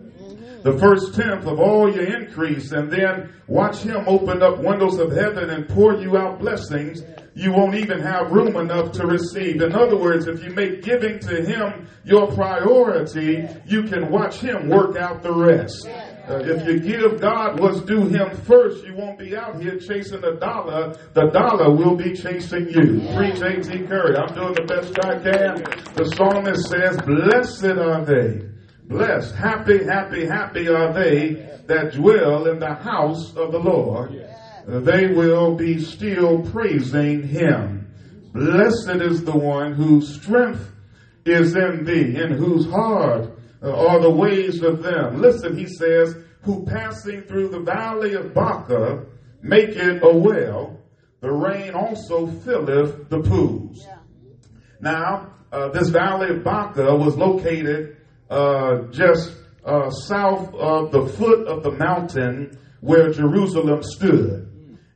the 0.61 0.77
first 0.77 1.15
tenth 1.15 1.45
of 1.45 1.59
all 1.59 1.93
your 1.93 2.03
increase 2.03 2.71
and 2.73 2.91
then 2.91 3.31
watch 3.47 3.77
him 3.77 4.03
open 4.07 4.43
up 4.43 4.57
windows 4.57 4.99
of 4.99 5.11
heaven 5.11 5.49
and 5.49 5.67
pour 5.69 5.95
you 5.95 6.17
out 6.17 6.39
blessings 6.39 7.01
you 7.35 7.51
won't 7.51 7.75
even 7.75 7.99
have 7.99 8.31
room 8.31 8.55
enough 8.55 8.91
to 8.93 9.05
receive. 9.05 9.61
In 9.61 9.73
other 9.73 9.97
words, 9.97 10.27
if 10.27 10.43
you 10.43 10.51
make 10.51 10.83
giving 10.83 11.19
to 11.19 11.43
him 11.43 11.87
your 12.03 12.27
priority, 12.33 13.47
you 13.65 13.83
can 13.83 14.09
watch 14.11 14.37
him 14.37 14.69
work 14.69 14.95
out 14.97 15.21
the 15.23 15.33
rest. 15.33 15.87
Uh, 15.87 16.39
if 16.43 16.67
you 16.67 16.79
give 16.79 17.19
God 17.19 17.59
what's 17.59 17.81
due 17.81 18.05
him 18.05 18.35
first, 18.41 18.85
you 18.85 18.95
won't 18.95 19.17
be 19.17 19.35
out 19.35 19.61
here 19.61 19.79
chasing 19.79 20.21
the 20.21 20.33
dollar. 20.33 20.95
The 21.13 21.27
dollar 21.31 21.75
will 21.75 21.95
be 21.95 22.13
chasing 22.13 22.69
you. 22.69 23.01
Preach 23.15 23.41
A.T. 23.41 23.87
Curry. 23.87 24.15
I'm 24.15 24.35
doing 24.35 24.53
the 24.53 24.65
best 24.67 24.93
I 24.99 25.17
can. 25.19 25.63
The 25.95 26.05
psalmist 26.15 26.69
says, 26.69 26.97
Blessed 27.01 27.79
are 27.79 28.05
they 28.05 28.49
Blessed, 28.89 29.35
happy, 29.35 29.83
happy, 29.83 30.25
happy 30.25 30.67
are 30.67 30.91
they 30.91 31.47
that 31.67 31.93
dwell 31.93 32.47
in 32.47 32.57
the 32.57 32.73
house 32.73 33.35
of 33.35 33.51
the 33.51 33.59
Lord. 33.59 34.13
They 34.69 35.07
will 35.07 35.55
be 35.55 35.81
still 35.83 36.43
praising 36.51 37.23
him. 37.23 37.91
Blessed 38.33 39.01
is 39.01 39.23
the 39.23 39.35
one 39.35 39.73
whose 39.73 40.21
strength 40.21 40.71
is 41.25 41.55
in 41.55 41.85
thee, 41.85 42.21
and 42.21 42.35
whose 42.35 42.69
heart 42.69 43.31
are 43.63 43.99
the 43.99 44.11
ways 44.11 44.61
of 44.61 44.83
them. 44.83 45.19
Listen, 45.19 45.57
he 45.57 45.65
says, 45.65 46.15
who 46.43 46.65
passing 46.65 47.23
through 47.23 47.49
the 47.49 47.61
valley 47.61 48.13
of 48.13 48.35
Baca 48.35 49.05
make 49.41 49.69
it 49.69 50.03
a 50.03 50.15
well, 50.15 50.79
the 51.21 51.31
rain 51.31 51.73
also 51.73 52.27
filleth 52.27 53.09
the 53.09 53.21
pools. 53.21 53.83
Yeah. 53.83 53.97
Now, 54.79 55.33
uh, 55.51 55.69
this 55.69 55.89
valley 55.89 56.29
of 56.29 56.43
Baca 56.43 56.95
was 56.95 57.17
located 57.17 57.97
uh, 58.29 58.83
just 58.91 59.33
uh, 59.65 59.89
south 59.89 60.53
of 60.53 60.91
the 60.91 61.07
foot 61.07 61.47
of 61.47 61.63
the 61.63 61.71
mountain 61.71 62.57
where 62.81 63.11
Jerusalem 63.11 63.81
stood. 63.81 64.48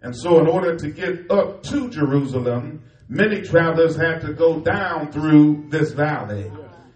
And 0.03 0.13
so, 0.15 0.39
in 0.39 0.47
order 0.47 0.75
to 0.75 0.89
get 0.89 1.31
up 1.31 1.63
to 1.63 1.89
Jerusalem, 1.89 2.83
many 3.07 3.41
travelers 3.41 3.95
had 3.95 4.19
to 4.21 4.33
go 4.33 4.59
down 4.59 5.11
through 5.13 5.69
this 5.69 5.93
valley. 5.93 6.51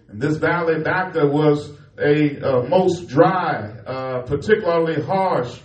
And 0.09 0.21
this 0.21 0.35
valley 0.37 0.83
Baca 0.83 1.25
was 1.25 1.71
a 1.97 2.39
uh, 2.39 2.63
most 2.67 3.07
dry, 3.07 3.69
uh, 3.85 4.21
particularly 4.23 5.01
harsh, 5.01 5.57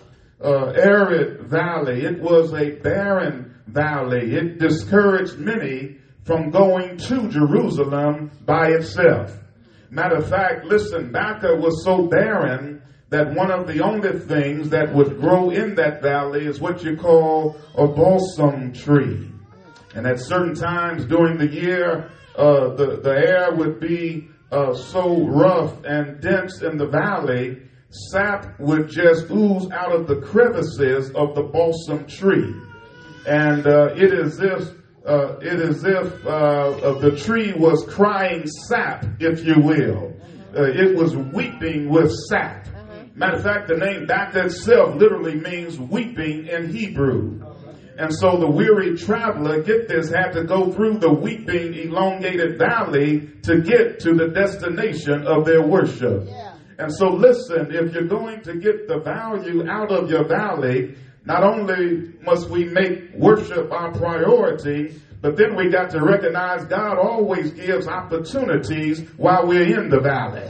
uh, 0.43 0.73
arid 0.77 1.49
valley. 1.49 2.05
It 2.05 2.21
was 2.21 2.53
a 2.53 2.71
barren 2.77 3.55
valley. 3.67 4.35
It 4.35 4.59
discouraged 4.59 5.39
many 5.39 5.99
from 6.25 6.51
going 6.51 6.97
to 6.97 7.29
Jerusalem 7.29 8.31
by 8.45 8.69
itself. 8.69 9.37
Matter 9.91 10.17
of 10.17 10.29
fact, 10.29 10.65
listen, 10.65 11.11
Baca 11.13 11.57
was 11.57 11.85
so 11.85 12.07
barren 12.07 12.82
that 13.13 13.35
one 13.35 13.51
of 13.51 13.67
the 13.67 13.81
only 13.83 14.19
things 14.21 14.71
that 14.71 14.95
would 14.95 15.21
grow 15.21 15.51
in 15.51 15.75
that 15.75 16.01
valley 16.01 16.47
is 16.47 16.61
what 16.61 16.83
you 16.83 16.97
call 16.97 17.57
a 17.77 17.87
balsam 17.87 18.73
tree. 18.73 19.31
And 19.95 20.07
at 20.07 20.19
certain 20.19 20.55
times 20.55 21.05
during 21.05 21.37
the 21.37 21.47
year, 21.47 22.11
uh, 22.37 22.75
the, 22.75 23.01
the 23.03 23.11
air 23.11 23.55
would 23.55 23.79
be 23.81 24.29
uh, 24.51 24.73
so 24.73 25.27
rough 25.27 25.85
and 25.85 26.23
dense 26.23 26.63
in 26.63 26.79
the 26.79 26.87
valley, 26.87 27.63
sap 27.91 28.59
would 28.59 28.89
just 28.89 29.31
ooze 29.31 29.71
out 29.71 29.93
of 29.93 30.07
the 30.07 30.17
crevices 30.17 31.11
of 31.11 31.35
the 31.35 31.43
balsam 31.43 32.07
tree. 32.07 32.55
And 33.27 33.67
uh, 33.67 33.95
it 33.95 34.13
is 34.15 34.39
this 34.39 34.73
uh, 35.07 35.37
it 35.41 35.61
is 35.61 35.85
if 35.85 36.27
uh, 36.27 36.95
the 37.01 37.17
tree 37.17 37.53
was 37.53 37.85
crying 37.89 38.47
sap, 38.47 39.05
if 39.19 39.45
you 39.45 39.61
will. 39.61 40.15
Uh, 40.57 40.63
it 40.63 40.97
was 40.97 41.17
weeping 41.17 41.91
with 41.91 42.11
sap. 42.29 42.69
Matter 43.15 43.37
of 43.37 43.43
fact, 43.43 43.69
the 43.69 43.77
name 43.77 44.07
Baca 44.07 44.47
itself 44.47 44.97
literally 44.97 45.35
means 45.35 45.79
weeping 45.79 46.47
in 46.47 46.71
Hebrew. 46.71 47.43
And 47.99 48.13
so 48.13 48.39
the 48.39 48.51
weary 48.51 48.97
traveler, 48.97 49.63
get 49.63 49.87
this, 49.87 50.11
had 50.11 50.33
to 50.33 50.45
go 50.45 50.73
through 50.73 50.99
the 50.99 51.13
weeping, 51.13 51.75
elongated 51.75 52.59
valley 52.59 53.29
to 53.43 53.61
get 53.61 54.01
to 54.01 54.15
the 54.15 54.29
destination 54.29 55.27
of 55.27 55.45
their 55.45 55.63
worship. 55.63 56.25
Yeah. 56.27 56.55
And 56.79 56.93
so 56.93 57.09
listen, 57.09 57.69
if 57.71 57.93
you're 57.93 58.09
going 58.09 58.41
to 58.43 58.55
get 58.57 58.89
the 58.89 58.99
value 59.01 59.69
out 59.69 59.93
of 59.93 60.11
your 60.11 60.25
valley, 60.27 60.97
not 61.25 61.45
only 61.45 62.15
must 62.23 62.49
we 62.49 62.65
make 62.65 63.15
worship 63.15 63.71
our 63.71 63.93
priority, 63.93 65.01
but 65.21 65.37
then 65.37 65.55
we 65.55 65.71
got 65.71 65.91
to 65.91 66.01
recognize 66.01 66.65
God 66.65 66.99
always 66.99 67.53
gives 67.53 67.87
opportunities 67.87 69.01
while 69.17 69.47
we're 69.47 69.79
in 69.79 69.91
the 69.91 70.01
valley. 70.01 70.49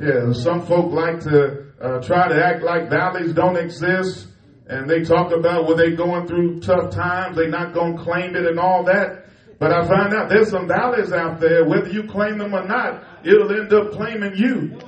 Yeah, 0.00 0.32
some 0.32 0.64
folk 0.64 0.92
like 0.92 1.20
to 1.24 1.69
uh, 1.80 2.00
try 2.00 2.28
to 2.28 2.44
act 2.44 2.62
like 2.62 2.90
valleys 2.90 3.32
don't 3.32 3.56
exist. 3.56 4.28
And 4.66 4.88
they 4.88 5.02
talk 5.02 5.32
about 5.32 5.66
when 5.66 5.76
they 5.76 5.96
going 5.96 6.28
through 6.28 6.60
tough 6.60 6.90
times, 6.94 7.36
they 7.36 7.48
not 7.48 7.74
going 7.74 7.96
to 7.96 8.02
claim 8.02 8.36
it 8.36 8.46
and 8.46 8.60
all 8.60 8.84
that. 8.84 9.26
But 9.58 9.72
I 9.72 9.86
find 9.86 10.14
out 10.14 10.28
there's 10.28 10.50
some 10.50 10.68
valleys 10.68 11.12
out 11.12 11.40
there, 11.40 11.64
whether 11.64 11.88
you 11.88 12.04
claim 12.04 12.38
them 12.38 12.54
or 12.54 12.66
not, 12.66 13.02
it'll 13.24 13.50
end 13.50 13.72
up 13.72 13.92
claiming 13.92 14.36
you 14.36 14.78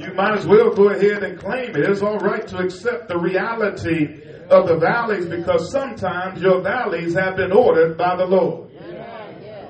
you 0.00 0.12
might 0.14 0.38
as 0.38 0.46
well 0.46 0.70
go 0.74 0.88
ahead 0.88 1.22
and 1.22 1.38
claim 1.38 1.70
it. 1.70 1.88
It's 1.88 2.00
all 2.00 2.18
right 2.18 2.46
to 2.48 2.58
accept 2.58 3.08
the 3.08 3.18
reality 3.18 4.22
of 4.48 4.66
the 4.66 4.76
valleys 4.76 5.26
because 5.26 5.70
sometimes 5.70 6.40
your 6.40 6.62
valleys 6.62 7.14
have 7.14 7.36
been 7.36 7.52
ordered 7.52 7.98
by 7.98 8.16
the 8.16 8.24
Lord. 8.24 8.70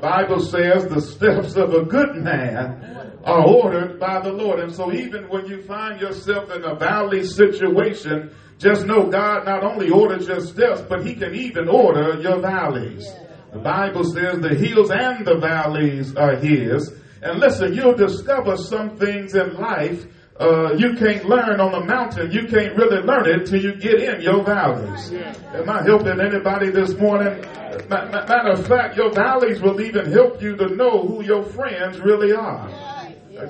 Bible 0.01 0.41
says 0.41 0.87
the 0.87 1.01
steps 1.01 1.57
of 1.57 1.75
a 1.75 1.85
good 1.85 2.17
man 2.17 3.00
are 3.25 3.47
ordered 3.47 3.99
by 4.01 4.21
the 4.21 4.33
Lord. 4.33 4.61
And 4.61 4.73
so 4.75 4.93
even 4.93 5.29
when 5.29 5.47
you 5.47 5.63
find 5.63 6.01
yourself 6.01 6.51
in 6.51 6.65
a 6.65 6.75
valley 6.75 7.25
situation, 7.25 8.35
just 8.59 8.87
know 8.87 9.09
God 9.11 9.47
not 9.47 9.65
only 9.65 9.91
orders 9.91 10.29
your 10.29 10.41
steps, 10.41 10.83
but 10.83 11.05
He 11.05 11.15
can 11.15 11.35
even 11.35 11.69
order 11.69 12.21
your 12.21 12.41
valleys. 12.41 13.07
The 13.53 13.59
Bible 13.59 14.05
says 14.05 14.39
the 14.41 14.55
hills 14.55 14.91
and 14.91 15.27
the 15.27 15.39
valleys 15.39 16.15
are 16.17 16.37
His. 16.37 16.93
And 17.23 17.41
listen, 17.41 17.75
you'll 17.75 17.97
discover 17.97 18.57
some 18.57 18.97
things 18.97 19.35
in 19.35 19.55
life 19.55 20.07
uh, 20.41 20.73
you 20.73 20.95
can't 20.95 21.27
learn 21.27 21.61
on 21.61 21.71
the 21.73 21.85
mountain. 21.85 22.33
You 22.33 22.47
can't 22.49 22.75
really 22.75 23.03
learn 23.03 23.29
it 23.29 23.47
till 23.47 23.61
you 23.61 23.75
get 23.77 24.01
in 24.01 24.23
your 24.23 24.43
valleys. 24.43 25.13
Am 25.13 25.69
I 25.69 25.83
helping 25.83 26.19
anybody 26.19 26.71
this 26.71 26.97
morning? 26.97 27.45
Matter 27.91 28.53
of 28.53 28.67
fact, 28.67 28.97
your 28.97 29.13
valleys 29.13 29.61
will 29.61 29.79
even 29.83 30.11
help 30.11 30.41
you 30.41 30.57
to 30.57 30.75
know 30.75 31.07
who 31.07 31.23
your 31.23 31.43
friends 31.43 32.01
really 32.01 32.33
are. 32.33 32.90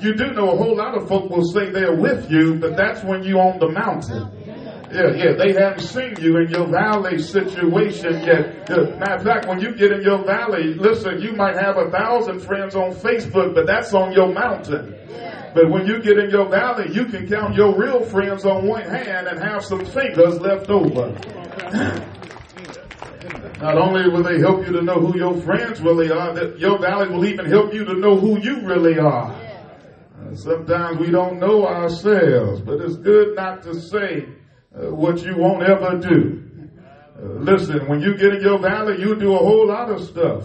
You 0.00 0.14
do 0.14 0.32
know 0.32 0.52
a 0.52 0.56
whole 0.56 0.76
lot 0.76 0.96
of 0.96 1.08
folk 1.08 1.30
will 1.30 1.44
say 1.44 1.70
they're 1.70 1.96
with 1.96 2.30
you, 2.30 2.54
but 2.54 2.76
that's 2.76 3.02
when 3.02 3.22
you're 3.22 3.40
on 3.40 3.58
the 3.58 3.68
mountain. 3.70 4.30
Yeah, 4.92 5.14
yeah, 5.14 5.32
they 5.38 5.52
haven't 5.52 5.80
seen 5.86 6.16
you 6.20 6.38
in 6.38 6.50
your 6.50 6.66
valley 6.66 7.18
situation 7.18 8.24
yet. 8.24 8.68
Matter 8.68 9.14
of 9.14 9.22
fact, 9.22 9.46
when 9.46 9.60
you 9.60 9.74
get 9.74 9.92
in 9.92 10.02
your 10.02 10.24
valley, 10.24 10.74
listen, 10.74 11.20
you 11.20 11.32
might 11.32 11.56
have 11.56 11.76
a 11.76 11.90
thousand 11.90 12.40
friends 12.40 12.74
on 12.74 12.92
Facebook, 12.92 13.54
but 13.54 13.66
that's 13.66 13.94
on 13.94 14.12
your 14.12 14.32
mountain. 14.32 14.96
But 15.54 15.70
when 15.70 15.86
you 15.86 16.02
get 16.02 16.18
in 16.18 16.30
your 16.30 16.48
valley, 16.48 16.92
you 16.92 17.04
can 17.06 17.28
count 17.28 17.54
your 17.54 17.76
real 17.78 18.04
friends 18.04 18.44
on 18.44 18.66
one 18.66 18.82
hand 18.82 19.28
and 19.28 19.38
have 19.38 19.64
some 19.64 19.84
fingers 19.84 20.40
left 20.40 20.68
over. 20.70 21.16
Not 23.60 23.76
only 23.76 24.08
will 24.08 24.22
they 24.22 24.38
help 24.38 24.66
you 24.66 24.72
to 24.72 24.82
know 24.82 24.98
who 24.98 25.18
your 25.18 25.36
friends 25.42 25.80
really 25.80 26.10
are, 26.10 26.34
that 26.34 26.58
your 26.58 26.78
valley 26.78 27.08
will 27.10 27.26
even 27.26 27.46
help 27.46 27.74
you 27.74 27.84
to 27.84 27.94
know 27.94 28.16
who 28.18 28.40
you 28.40 28.62
really 28.62 28.98
are. 28.98 29.49
Uh, 30.30 30.34
sometimes 30.36 30.98
we 30.98 31.10
don't 31.10 31.38
know 31.38 31.66
ourselves, 31.66 32.60
but 32.60 32.80
it's 32.80 32.96
good 32.96 33.34
not 33.36 33.62
to 33.62 33.80
say 33.80 34.26
uh, 34.74 34.94
what 34.94 35.22
you 35.24 35.36
won't 35.36 35.62
ever 35.62 35.98
do. 35.98 36.42
Uh, 37.18 37.26
listen, 37.40 37.88
when 37.88 38.00
you 38.00 38.16
get 38.16 38.34
in 38.34 38.42
your 38.42 38.58
valley, 38.58 39.00
you 39.00 39.14
do 39.16 39.34
a 39.34 39.38
whole 39.38 39.66
lot 39.66 39.90
of 39.90 40.02
stuff 40.02 40.44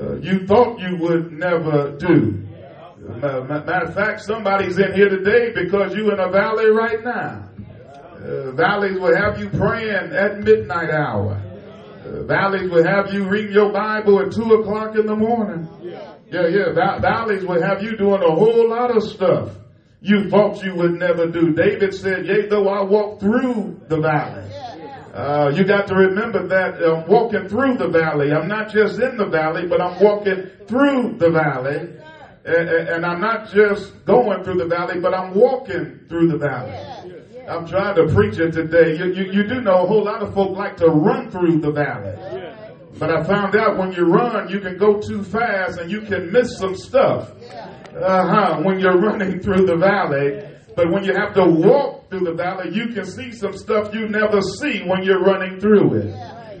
uh, 0.00 0.16
you 0.16 0.46
thought 0.46 0.78
you 0.80 0.96
would 0.96 1.32
never 1.32 1.96
do. 1.98 2.46
Matter 2.98 3.86
of 3.86 3.94
fact, 3.94 4.22
somebody's 4.22 4.78
in 4.78 4.94
here 4.94 5.08
today 5.08 5.52
because 5.52 5.94
you're 5.94 6.12
in 6.12 6.20
a 6.20 6.30
valley 6.30 6.70
right 6.70 7.02
now. 7.04 7.48
Uh, 8.14 8.52
valleys 8.52 8.98
will 8.98 9.14
have 9.14 9.38
you 9.38 9.48
praying 9.50 10.12
at 10.12 10.38
midnight 10.38 10.90
hour. 10.90 11.42
Uh, 12.06 12.22
valleys 12.22 12.70
will 12.70 12.84
have 12.84 13.12
you 13.12 13.28
reading 13.28 13.52
your 13.52 13.72
Bible 13.72 14.20
at 14.20 14.32
two 14.32 14.54
o'clock 14.54 14.94
in 14.96 15.06
the 15.06 15.16
morning. 15.16 15.68
Yeah, 16.32 16.46
yeah. 16.48 16.72
Val- 16.72 17.00
valleys 17.00 17.44
will 17.44 17.62
have 17.62 17.82
you 17.82 17.96
doing 17.96 18.22
a 18.22 18.34
whole 18.34 18.68
lot 18.68 18.96
of 18.96 19.02
stuff 19.02 19.50
you 20.00 20.28
thought 20.30 20.64
you 20.64 20.74
would 20.74 20.94
never 20.94 21.26
do. 21.26 21.52
David 21.52 21.94
said, 21.94 22.26
"Yea, 22.26 22.48
though 22.48 22.68
I 22.68 22.82
walk 22.82 23.20
through 23.20 23.80
the 23.88 24.00
valley." 24.00 24.42
Uh, 25.12 25.52
you 25.54 25.64
got 25.64 25.86
to 25.88 25.94
remember 25.94 26.48
that 26.48 26.82
I'm 26.82 27.06
walking 27.06 27.46
through 27.48 27.76
the 27.76 27.88
valley. 27.88 28.32
I'm 28.32 28.48
not 28.48 28.72
just 28.72 28.98
in 28.98 29.18
the 29.18 29.26
valley, 29.26 29.66
but 29.66 29.80
I'm 29.82 30.00
walking 30.00 30.50
through 30.66 31.16
the 31.18 31.30
valley. 31.30 31.90
And 32.44 33.04
I'm 33.04 33.20
not 33.20 33.50
just 33.52 34.04
going 34.06 34.42
through 34.42 34.56
the 34.56 34.66
valley, 34.66 34.98
but 35.00 35.14
I'm 35.14 35.34
walking 35.34 36.00
through 36.08 36.28
the 36.28 36.38
valley. 36.38 36.72
I'm 37.46 37.66
trying 37.66 37.94
to 37.96 38.12
preach 38.14 38.38
it 38.38 38.52
today. 38.52 38.96
You, 38.96 39.12
you, 39.12 39.32
you 39.32 39.42
do 39.46 39.60
know 39.60 39.82
a 39.82 39.86
whole 39.86 40.02
lot 40.04 40.22
of 40.22 40.32
folk 40.32 40.56
like 40.56 40.78
to 40.78 40.86
run 40.88 41.30
through 41.30 41.60
the 41.60 41.70
valley. 41.72 42.16
But 42.98 43.10
I 43.10 43.22
found 43.24 43.56
out 43.56 43.78
when 43.78 43.92
you 43.92 44.04
run, 44.04 44.48
you 44.48 44.60
can 44.60 44.76
go 44.76 45.00
too 45.00 45.22
fast 45.22 45.78
and 45.78 45.90
you 45.90 46.02
can 46.02 46.30
miss 46.32 46.58
some 46.58 46.76
stuff. 46.76 47.32
Uh-huh, 47.94 48.60
when 48.62 48.78
you're 48.78 48.98
running 49.08 49.40
through 49.40 49.66
the 49.66 49.76
valley. 49.76 50.48
But 50.74 50.90
when 50.90 51.04
you 51.04 51.14
have 51.14 51.34
to 51.34 51.44
walk 51.44 52.08
through 52.10 52.24
the 52.24 52.34
valley, 52.34 52.70
you 52.72 52.94
can 52.94 53.04
see 53.04 53.32
some 53.32 53.56
stuff 53.56 53.92
you 53.94 54.08
never 54.08 54.40
see 54.40 54.82
when 54.86 55.02
you're 55.02 55.22
running 55.22 55.60
through 55.60 55.94
it. 55.94 56.14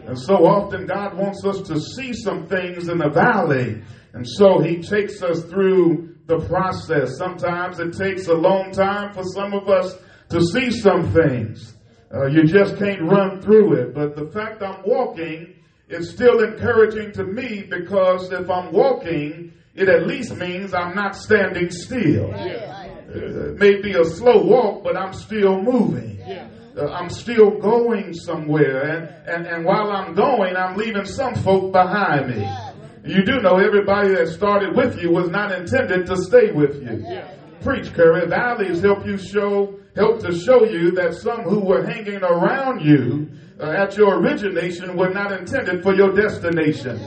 And 0.06 0.18
so 0.18 0.44
often 0.46 0.86
God 0.86 1.16
wants 1.16 1.44
us 1.44 1.62
to 1.68 1.80
see 1.80 2.12
some 2.12 2.46
things 2.46 2.88
in 2.88 2.98
the 2.98 3.08
valley 3.08 3.82
and 4.14 4.28
so 4.28 4.60
he 4.60 4.82
takes 4.82 5.22
us 5.22 5.42
through 5.44 6.16
the 6.26 6.38
process. 6.40 7.16
Sometimes 7.16 7.80
it 7.80 7.96
takes 7.96 8.26
a 8.28 8.34
long 8.34 8.70
time 8.72 9.12
for 9.12 9.22
some 9.24 9.54
of 9.54 9.68
us 9.68 9.96
to 10.28 10.40
see 10.40 10.70
some 10.70 11.12
things. 11.12 11.74
Uh, 12.14 12.26
you 12.26 12.44
just 12.44 12.76
can't 12.76 13.02
run 13.02 13.40
through 13.40 13.74
it. 13.74 13.94
But 13.94 14.14
the 14.14 14.30
fact 14.30 14.62
I'm 14.62 14.82
walking 14.84 15.54
is 15.88 16.10
still 16.10 16.42
encouraging 16.42 17.12
to 17.12 17.24
me 17.24 17.62
because 17.62 18.30
if 18.32 18.48
I'm 18.50 18.72
walking, 18.72 19.52
it 19.74 19.88
at 19.88 20.06
least 20.06 20.36
means 20.36 20.74
I'm 20.74 20.94
not 20.94 21.16
standing 21.16 21.70
still. 21.70 22.28
Yeah. 22.28 22.88
Uh, 23.08 23.50
it 23.50 23.58
may 23.58 23.80
be 23.80 23.92
a 23.92 24.04
slow 24.04 24.42
walk, 24.44 24.84
but 24.84 24.96
I'm 24.96 25.12
still 25.12 25.60
moving. 25.60 26.18
Yeah. 26.18 26.48
Uh, 26.76 26.88
I'm 26.88 27.10
still 27.10 27.58
going 27.58 28.14
somewhere. 28.14 28.82
And, 28.82 29.28
and, 29.28 29.46
and 29.46 29.64
while 29.64 29.90
I'm 29.90 30.14
going, 30.14 30.56
I'm 30.56 30.76
leaving 30.76 31.04
some 31.04 31.34
folk 31.34 31.72
behind 31.72 32.28
me. 32.28 32.42
Yeah. 32.42 32.72
You 33.04 33.24
do 33.24 33.40
know 33.40 33.58
everybody 33.58 34.14
that 34.14 34.28
started 34.28 34.76
with 34.76 35.00
you 35.02 35.10
was 35.10 35.28
not 35.28 35.52
intended 35.52 36.06
to 36.06 36.16
stay 36.16 36.52
with 36.52 36.80
you. 36.82 37.04
Yeah. 37.06 37.28
Preach, 37.62 37.92
Curry. 37.92 38.26
Valleys 38.28 38.80
help 38.80 39.04
you 39.06 39.18
show, 39.18 39.78
help 39.94 40.20
to 40.20 40.34
show 40.34 40.64
you 40.64 40.92
that 40.92 41.14
some 41.14 41.42
who 41.42 41.60
were 41.60 41.84
hanging 41.84 42.22
around 42.22 42.80
you 42.80 43.28
uh, 43.62 43.70
at 43.70 43.96
your 43.96 44.18
origination 44.18 44.96
were 44.96 45.10
not 45.10 45.32
intended 45.32 45.82
for 45.82 45.94
your 45.94 46.12
destination. 46.12 46.98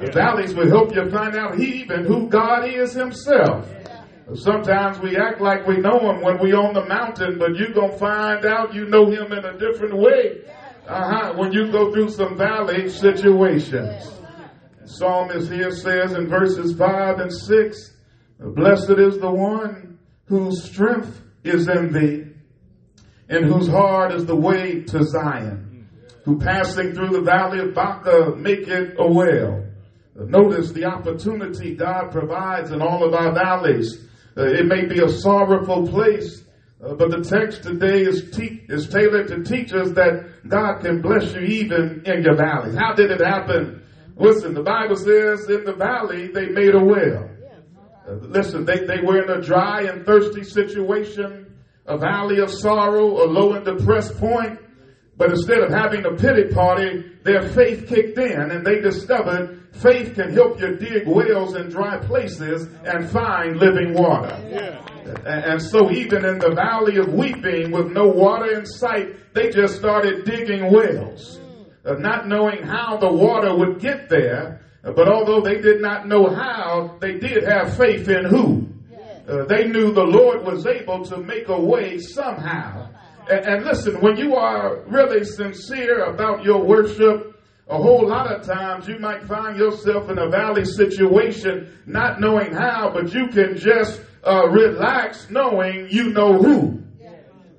The 0.00 0.10
valleys 0.12 0.54
will 0.54 0.68
help 0.68 0.94
you 0.94 1.08
find 1.10 1.36
out 1.36 1.60
even 1.60 2.04
who 2.04 2.28
God 2.28 2.68
is 2.68 2.94
Himself. 2.94 3.70
Sometimes 4.34 4.98
we 5.00 5.16
act 5.16 5.40
like 5.40 5.66
we 5.66 5.76
know 5.76 5.98
Him 6.00 6.22
when 6.22 6.38
we 6.42 6.52
on 6.52 6.74
the 6.74 6.84
mountain, 6.86 7.38
but 7.38 7.54
you're 7.56 7.72
gonna 7.72 7.96
find 7.98 8.44
out 8.44 8.74
you 8.74 8.86
know 8.86 9.06
Him 9.10 9.32
in 9.32 9.44
a 9.44 9.58
different 9.58 9.96
way. 9.96 10.42
Uh-huh. 10.86 11.34
When 11.36 11.52
you 11.52 11.70
go 11.70 11.92
through 11.92 12.08
some 12.10 12.36
valley 12.36 12.88
situations 12.88 14.18
psalmist 14.88 15.50
here 15.52 15.70
says 15.70 16.14
in 16.14 16.28
verses 16.28 16.74
5 16.76 17.18
and 17.18 17.32
6 17.32 17.94
Blessed 18.40 18.90
is 18.98 19.18
the 19.18 19.30
one 19.30 19.98
whose 20.26 20.62
strength 20.62 21.22
is 21.42 21.68
in 21.68 21.92
thee, 21.92 22.24
and 23.28 23.44
whose 23.44 23.66
heart 23.66 24.12
is 24.12 24.26
the 24.26 24.36
way 24.36 24.82
to 24.82 25.02
Zion, 25.02 25.67
who 26.28 26.38
passing 26.38 26.92
through 26.92 27.08
the 27.08 27.22
valley 27.22 27.58
of 27.58 27.74
Baca 27.74 28.36
make 28.36 28.68
it 28.68 28.96
a 28.98 29.10
well. 29.10 29.64
Notice 30.14 30.72
the 30.72 30.84
opportunity 30.84 31.74
God 31.74 32.10
provides 32.10 32.70
in 32.70 32.82
all 32.82 33.02
of 33.02 33.14
our 33.14 33.32
valleys. 33.32 34.06
Uh, 34.36 34.42
it 34.44 34.66
may 34.66 34.84
be 34.84 35.00
a 35.02 35.08
sorrowful 35.08 35.88
place, 35.88 36.44
uh, 36.84 36.92
but 36.92 37.10
the 37.10 37.22
text 37.22 37.62
today 37.62 38.02
is, 38.02 38.30
te- 38.30 38.62
is 38.68 38.90
tailored 38.90 39.28
to 39.28 39.42
teach 39.42 39.72
us 39.72 39.92
that 39.92 40.46
God 40.46 40.82
can 40.82 41.00
bless 41.00 41.32
you 41.32 41.40
even 41.40 42.02
in 42.04 42.22
your 42.22 42.36
valleys. 42.36 42.76
How 42.76 42.92
did 42.92 43.10
it 43.10 43.22
happen? 43.22 43.82
Listen, 44.14 44.52
the 44.52 44.62
Bible 44.62 44.96
says 44.96 45.48
in 45.48 45.64
the 45.64 45.76
valley 45.78 46.26
they 46.26 46.48
made 46.48 46.74
a 46.74 46.84
well. 46.84 47.30
Uh, 48.06 48.12
listen, 48.20 48.66
they, 48.66 48.84
they 48.84 49.00
were 49.02 49.22
in 49.22 49.30
a 49.30 49.40
dry 49.40 49.84
and 49.84 50.04
thirsty 50.04 50.42
situation, 50.44 51.56
a 51.86 51.96
valley 51.96 52.40
of 52.40 52.50
sorrow, 52.50 53.24
a 53.24 53.26
low 53.26 53.54
and 53.54 53.64
depressed 53.64 54.18
point. 54.18 54.58
But 55.18 55.30
instead 55.30 55.58
of 55.58 55.70
having 55.70 56.06
a 56.06 56.12
pity 56.12 56.54
party, 56.54 57.04
their 57.24 57.46
faith 57.50 57.88
kicked 57.88 58.16
in 58.18 58.50
and 58.50 58.64
they 58.64 58.80
discovered 58.80 59.68
faith 59.72 60.14
can 60.14 60.32
help 60.32 60.58
you 60.60 60.76
dig 60.76 61.06
wells 61.06 61.54
in 61.54 61.68
dry 61.68 61.98
places 61.98 62.68
and 62.84 63.10
find 63.10 63.58
living 63.58 63.92
water. 63.92 64.34
Yeah. 64.48 64.80
And 65.26 65.60
so 65.60 65.90
even 65.90 66.24
in 66.24 66.38
the 66.38 66.52
valley 66.52 66.96
of 66.96 67.12
weeping 67.12 67.72
with 67.72 67.92
no 67.92 68.06
water 68.08 68.58
in 68.58 68.64
sight, 68.64 69.34
they 69.34 69.50
just 69.50 69.76
started 69.76 70.24
digging 70.24 70.72
wells 70.72 71.40
uh, 71.88 71.94
not 71.94 72.28
knowing 72.28 72.62
how 72.62 72.96
the 72.96 73.10
water 73.10 73.56
would 73.56 73.80
get 73.80 74.08
there. 74.08 74.60
But 74.82 75.08
although 75.08 75.40
they 75.40 75.60
did 75.60 75.80
not 75.80 76.06
know 76.06 76.28
how, 76.28 76.98
they 77.00 77.18
did 77.18 77.44
have 77.44 77.76
faith 77.76 78.08
in 78.08 78.24
who? 78.24 78.68
Uh, 79.28 79.44
they 79.44 79.66
knew 79.68 79.92
the 79.92 80.04
Lord 80.04 80.44
was 80.44 80.66
able 80.66 81.04
to 81.06 81.18
make 81.18 81.48
a 81.48 81.60
way 81.60 81.98
somehow. 81.98 82.87
And, 83.30 83.46
and 83.46 83.64
listen, 83.64 84.00
when 84.00 84.16
you 84.16 84.34
are 84.34 84.82
really 84.86 85.24
sincere 85.24 86.04
about 86.04 86.44
your 86.44 86.64
worship, 86.64 87.40
a 87.68 87.76
whole 87.76 88.08
lot 88.08 88.32
of 88.32 88.46
times 88.46 88.88
you 88.88 88.98
might 88.98 89.24
find 89.24 89.58
yourself 89.58 90.08
in 90.08 90.18
a 90.18 90.28
valley 90.30 90.64
situation, 90.64 91.70
not 91.86 92.20
knowing 92.20 92.52
how, 92.52 92.90
but 92.92 93.12
you 93.12 93.28
can 93.28 93.56
just 93.56 94.00
uh, 94.26 94.48
relax 94.48 95.28
knowing 95.30 95.88
you 95.90 96.12
know 96.12 96.38
who. 96.40 96.82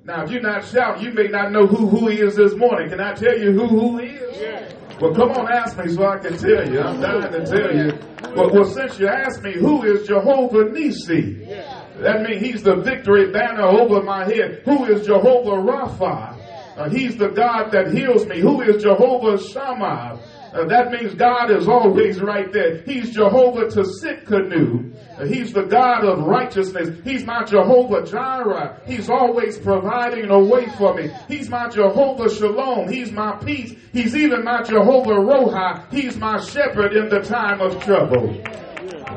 Now, 0.04 0.24
if 0.24 0.30
you're 0.32 0.40
not 0.40 0.64
shouting, 0.64 1.04
you 1.04 1.12
may 1.12 1.28
not 1.28 1.52
know 1.52 1.66
who 1.66 1.86
who 1.86 2.08
he 2.08 2.20
is 2.20 2.34
this 2.34 2.54
morning. 2.56 2.88
Can 2.88 3.00
I 3.00 3.12
tell 3.14 3.38
you 3.38 3.52
who 3.52 3.68
who 3.68 3.98
he 3.98 4.06
is? 4.06 4.40
Yeah. 4.40 4.72
Well, 5.00 5.14
come 5.14 5.30
on, 5.30 5.52
ask 5.52 5.78
me 5.78 5.88
so 5.92 6.04
I 6.04 6.18
can 6.18 6.36
tell 6.36 6.68
you. 6.68 6.80
I'm 6.80 7.00
dying 7.00 7.32
to 7.32 7.46
tell 7.46 7.74
you. 7.76 7.98
Well, 8.34 8.50
well 8.50 8.64
since 8.64 8.98
you 8.98 9.08
asked 9.08 9.42
me, 9.42 9.52
who 9.52 9.84
is 9.84 10.08
Jehovah 10.08 10.70
Nisi? 10.70 11.44
Yeah. 11.46 11.79
That 12.00 12.22
means 12.22 12.42
he's 12.42 12.62
the 12.62 12.76
victory 12.76 13.30
banner 13.30 13.66
over 13.66 14.02
my 14.02 14.24
head. 14.24 14.62
Who 14.64 14.84
is 14.86 15.06
Jehovah 15.06 15.62
Rapha? 15.62 16.36
Uh, 16.76 16.88
he's 16.88 17.16
the 17.16 17.28
God 17.28 17.72
that 17.72 17.92
heals 17.92 18.26
me. 18.26 18.40
Who 18.40 18.62
is 18.62 18.82
Jehovah 18.82 19.36
Shammah? 19.36 20.18
Uh, 20.52 20.64
that 20.64 20.90
means 20.90 21.14
God 21.14 21.50
is 21.50 21.68
always 21.68 22.20
right 22.20 22.52
there. 22.52 22.78
He's 22.82 23.10
Jehovah 23.10 23.66
Tsidkenu. 23.66 24.92
Uh, 25.18 25.26
he's 25.26 25.52
the 25.52 25.62
God 25.62 26.04
of 26.04 26.24
righteousness. 26.24 26.98
He's 27.04 27.24
my 27.24 27.44
Jehovah 27.44 28.04
Jireh. 28.04 28.80
He's 28.86 29.08
always 29.08 29.58
providing 29.58 30.30
a 30.30 30.38
way 30.38 30.66
for 30.70 30.94
me. 30.94 31.10
He's 31.28 31.48
my 31.48 31.68
Jehovah 31.68 32.34
Shalom. 32.34 32.88
He's 32.88 33.12
my 33.12 33.36
peace. 33.36 33.74
He's 33.92 34.16
even 34.16 34.42
my 34.42 34.62
Jehovah 34.62 35.20
Roha. 35.20 35.88
He's 35.92 36.16
my 36.16 36.40
shepherd 36.40 36.96
in 36.96 37.08
the 37.10 37.20
time 37.20 37.60
of 37.60 37.80
trouble. 37.84 38.42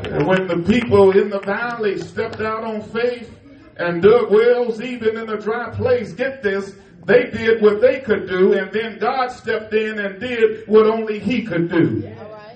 And 0.01 0.27
when 0.27 0.47
the 0.47 0.58
people 0.58 1.12
in 1.12 1.29
the 1.29 1.39
valley 1.39 1.97
stepped 1.99 2.41
out 2.41 2.63
on 2.63 2.82
faith 2.82 3.29
and 3.77 4.01
dug 4.01 4.32
wells 4.32 4.82
even 4.82 5.17
in 5.17 5.29
a 5.29 5.39
dry 5.39 5.69
place, 5.71 6.13
get 6.13 6.41
this, 6.41 6.75
they 7.06 7.29
did 7.29 7.62
what 7.62 7.82
they 7.82 7.99
could 7.99 8.27
do, 8.27 8.53
and 8.53 8.71
then 8.71 8.97
God 8.97 9.29
stepped 9.29 9.73
in 9.73 9.99
and 9.99 10.19
did 10.19 10.67
what 10.67 10.88
only 10.88 11.19
He 11.19 11.43
could 11.43 11.69
do. 11.69 12.15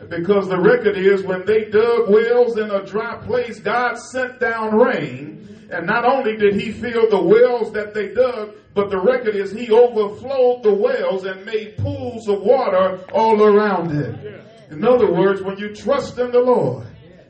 Because 0.10 0.47
the 0.47 0.60
record 0.60 0.97
is 0.97 1.23
when 1.23 1.45
they 1.45 1.65
dug 1.65 2.10
wells 2.10 2.58
in 2.58 2.71
a 2.71 2.86
dry 2.86 3.17
place, 3.17 3.60
God 3.60 3.95
sent 3.97 4.39
down 4.39 4.76
rain. 4.76 5.67
And 5.69 5.86
not 5.86 6.06
only 6.06 6.38
did 6.38 6.56
He 6.56 6.71
fill 6.71 7.10
the 7.10 7.21
wells 7.21 7.73
that 7.73 7.93
they 7.93 8.13
dug, 8.13 8.56
but 8.73 8.89
the 8.89 9.00
record 9.00 9.36
is 9.36 9.52
He 9.52 9.69
overflowed 9.69 10.63
the 10.63 10.73
wells 10.73 11.26
and 11.26 11.45
made 11.45 11.78
pools 11.78 12.28
of 12.30 12.41
water 12.41 13.04
all 13.12 13.43
around 13.43 13.91
it. 13.91 14.43
In 14.71 14.86
other 14.86 15.12
words, 15.12 15.41
when 15.41 15.58
you 15.58 15.76
trust 15.76 16.17
in 16.19 16.32
the 16.32 16.39
Lord, 16.39 16.88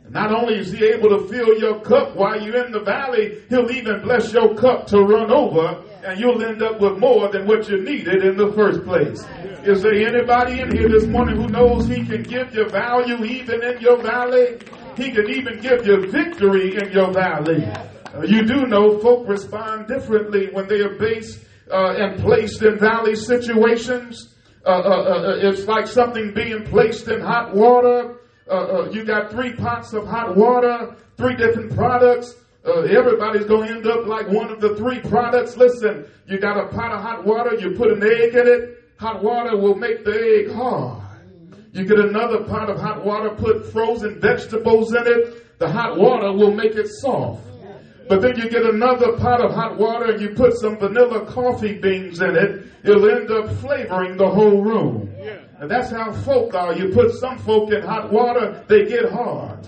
not 0.10 0.32
only 0.32 0.60
is 0.60 0.72
he 0.72 0.86
able 0.86 1.10
to 1.10 1.28
fill 1.28 1.60
your 1.60 1.82
cup 1.82 2.16
while 2.16 2.42
you're 2.42 2.66
in 2.66 2.72
the 2.72 2.80
valley, 2.80 3.44
he'll 3.50 3.70
even 3.72 4.02
bless 4.02 4.32
your 4.32 4.56
cup 4.56 4.88
to 4.88 5.00
run 5.00 5.32
over 5.32 5.84
and 6.06 6.20
you'll 6.20 6.42
end 6.44 6.62
up 6.62 6.80
with 6.80 6.98
more 6.98 7.30
than 7.30 7.46
what 7.46 7.68
you 7.68 7.84
needed 7.84 8.24
in 8.24 8.38
the 8.38 8.52
first 8.54 8.84
place. 8.84 9.26
Is 9.64 9.82
there 9.82 9.94
anybody 9.94 10.62
in 10.62 10.76
here 10.76 10.88
this 10.88 11.06
morning 11.08 11.36
who 11.36 11.48
knows 11.48 11.88
he 11.88 12.06
can 12.06 12.24
give 12.24 12.56
you 12.56 12.70
value 12.70 13.24
even 13.26 13.62
in 13.64 13.82
your 13.82 14.02
valley? 14.02 14.60
He 14.96 15.12
can 15.12 15.30
even 15.30 15.60
give 15.60 15.86
you 15.86 16.10
victory 16.10 16.78
in 16.78 16.92
your 16.92 17.12
valley. 17.12 17.66
Uh, 17.66 18.24
you 18.24 18.46
do 18.46 18.66
know 18.68 19.00
folk 19.00 19.28
respond 19.28 19.88
differently 19.88 20.50
when 20.54 20.68
they 20.68 20.80
are 20.80 20.98
based 20.98 21.44
uh, 21.70 21.94
and 21.98 22.20
placed 22.22 22.62
in 22.64 22.80
valley 22.80 23.16
situations. 23.16 24.34
Uh, 24.66 24.70
uh, 24.70 24.74
uh 24.74 25.50
it's 25.50 25.68
like 25.68 25.88
something 25.88 26.34
being 26.34 26.64
placed 26.66 27.08
in 27.10 27.20
hot 27.20 27.54
water. 27.54 28.17
Uh, 28.50 28.90
you 28.92 29.04
got 29.04 29.30
three 29.30 29.54
pots 29.54 29.94
of 29.94 30.08
hot 30.08 30.36
water, 30.36 30.96
three 31.18 31.36
different 31.36 31.76
products 31.76 32.36
uh, 32.68 32.82
everybody's 32.82 33.46
going 33.46 33.68
to 33.68 33.76
end 33.76 33.88
up 33.88 34.06
like 34.08 34.28
one 34.28 34.52
of 34.52 34.60
the 34.60 34.76
three 34.76 35.00
products. 35.00 35.56
Listen, 35.56 36.06
you 36.28 36.38
got 36.38 36.58
a 36.58 36.68
pot 36.68 36.92
of 36.92 37.02
hot 37.02 37.26
water, 37.26 37.56
you 37.56 37.72
put 37.72 37.92
an 37.92 38.04
egg 38.04 38.36
in 38.36 38.46
it, 38.46 38.84
hot 39.00 39.24
water 39.24 39.56
will 39.56 39.76
make 39.76 40.04
the 40.04 40.12
egg 40.12 40.54
hard. 40.54 41.02
You 41.72 41.86
get 41.86 42.00
another 42.00 42.44
pot 42.44 42.70
of 42.70 42.80
hot 42.80 43.06
water, 43.06 43.30
put 43.30 43.72
frozen 43.72 44.20
vegetables 44.20 44.94
in 44.94 45.08
it, 45.08 45.60
the 45.60 45.72
hot 45.72 45.98
water 45.98 46.34
will 46.34 46.54
make 46.54 46.76
it 46.76 46.88
soft. 46.88 47.42
But 48.08 48.22
then 48.22 48.38
you 48.38 48.50
get 48.50 48.66
another 48.66 49.18
pot 49.18 49.42
of 49.42 49.54
hot 49.54 49.78
water 49.78 50.12
and 50.12 50.22
you 50.22 50.30
put 50.30 50.54
some 50.54 50.78
vanilla 50.78 51.26
coffee 51.26 51.78
beans 51.78 52.22
in 52.22 52.36
it, 52.36 52.66
it'll 52.84 53.10
end 53.10 53.30
up 53.32 53.50
flavoring 53.58 54.18
the 54.18 54.30
whole 54.30 54.62
room. 54.62 55.14
And 55.60 55.70
that's 55.70 55.92
how 55.92 56.14
folk 56.14 56.54
are. 56.54 56.74
You 56.74 56.94
put 56.94 57.14
some 57.16 57.38
folk 57.40 57.72
in 57.72 57.82
hot 57.82 58.12
water, 58.12 58.64
they 58.68 58.86
get 58.86 59.12
hard 59.12 59.68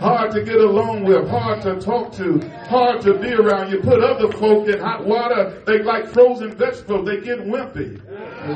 hard 0.00 0.32
to 0.32 0.42
get 0.42 0.56
along 0.56 1.04
with, 1.04 1.28
hard 1.28 1.60
to 1.62 1.78
talk 1.78 2.12
to, 2.14 2.40
hard 2.68 3.02
to 3.02 3.14
be 3.18 3.32
around. 3.34 3.70
You 3.70 3.80
put 3.80 4.02
other 4.02 4.32
folk 4.32 4.66
in 4.66 4.80
hot 4.80 5.04
water, 5.04 5.62
they 5.66 5.82
like 5.82 6.08
frozen 6.08 6.56
vegetables, 6.56 7.06
they 7.06 7.20
get 7.20 7.40
wimpy. 7.40 8.00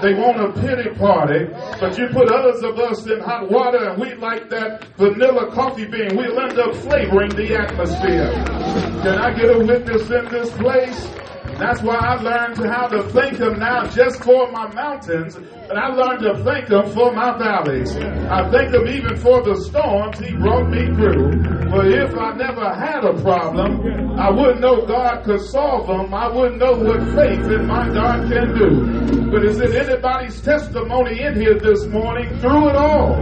They 0.01 0.15
want 0.15 0.41
a 0.41 0.51
pity 0.61 0.91
party, 0.99 1.45
but 1.79 1.99
you 1.99 2.09
put 2.09 2.33
others 2.33 2.63
of 2.63 2.79
us 2.79 3.07
in 3.07 3.21
hot 3.21 3.51
water 3.51 3.91
and 3.91 4.01
we 4.01 4.15
like 4.15 4.49
that 4.49 4.85
vanilla 4.97 5.53
coffee 5.53 5.85
bean. 5.85 6.17
We'll 6.17 6.41
end 6.41 6.59
up 6.59 6.75
flavoring 6.77 7.31
the 7.37 7.55
atmosphere. 7.55 8.33
Can 9.03 9.19
I 9.19 9.35
get 9.35 9.55
a 9.55 9.59
witness 9.59 10.11
in 10.11 10.25
this 10.31 10.51
place? 10.53 11.24
That's 11.59 11.83
why 11.83 11.97
I 11.97 12.15
learned 12.21 12.59
how 12.59 12.89
to 12.89 13.03
thank 13.11 13.39
Him 13.39 13.59
now 13.59 13.87
just 13.89 14.23
for 14.25 14.51
my 14.51 14.73
mountains, 14.75 15.37
but 15.37 15.77
I 15.77 15.89
learned 15.89 16.23
to 16.23 16.43
thank 16.45 16.69
Him 16.69 16.91
for 16.93 17.13
my 17.13 17.39
valleys. 17.39 17.95
I 17.97 18.51
thank 18.51 18.75
Him 18.75 18.89
even 18.89 19.17
for 19.17 19.43
the 19.43 19.55
storms 19.69 20.19
He 20.19 20.35
brought 20.37 20.69
me 20.69 20.87
through. 20.95 21.43
But 21.71 21.87
if 21.93 22.15
I 22.17 22.35
never 22.35 22.75
had 22.75 23.05
a 23.05 23.21
problem, 23.23 24.19
I 24.19 24.31
wouldn't 24.31 24.61
know 24.61 24.85
God 24.87 25.25
could 25.25 25.41
solve 25.41 25.87
them. 25.87 26.13
I 26.13 26.29
wouldn't 26.29 26.59
know 26.59 26.73
what 26.73 27.01
faith 27.15 27.47
in 27.51 27.67
my 27.67 27.89
God 27.89 28.31
can 28.31 28.55
do. 28.55 29.31
But 29.31 29.45
is 29.45 29.61
it 29.61 29.75
anybody's 29.75 30.41
testimony 30.41 31.21
in 31.21 31.35
here 31.35 31.59
this 31.59 31.87
morning 31.87 32.29
through 32.41 32.71
it 32.71 32.77
all? 32.77 33.15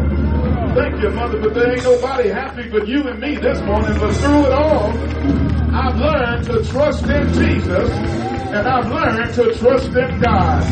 Thank 0.74 1.02
you, 1.02 1.10
Mother, 1.10 1.38
but 1.40 1.54
there 1.54 1.72
ain't 1.72 1.84
nobody 1.84 2.28
happy 2.30 2.68
but 2.70 2.88
you 2.88 3.02
and 3.08 3.20
me 3.20 3.36
this 3.36 3.60
morning. 3.62 3.98
But 3.98 4.14
through 4.16 4.46
it 4.46 4.52
all, 4.52 5.51
I've 5.74 5.96
learned 5.96 6.44
to 6.46 6.64
trust 6.70 7.04
in 7.04 7.32
Jesus 7.32 7.88
and 7.90 8.68
I've 8.68 8.88
learned 8.90 9.32
to 9.34 9.54
trust 9.58 9.88
in 9.88 10.20
God. 10.20 10.62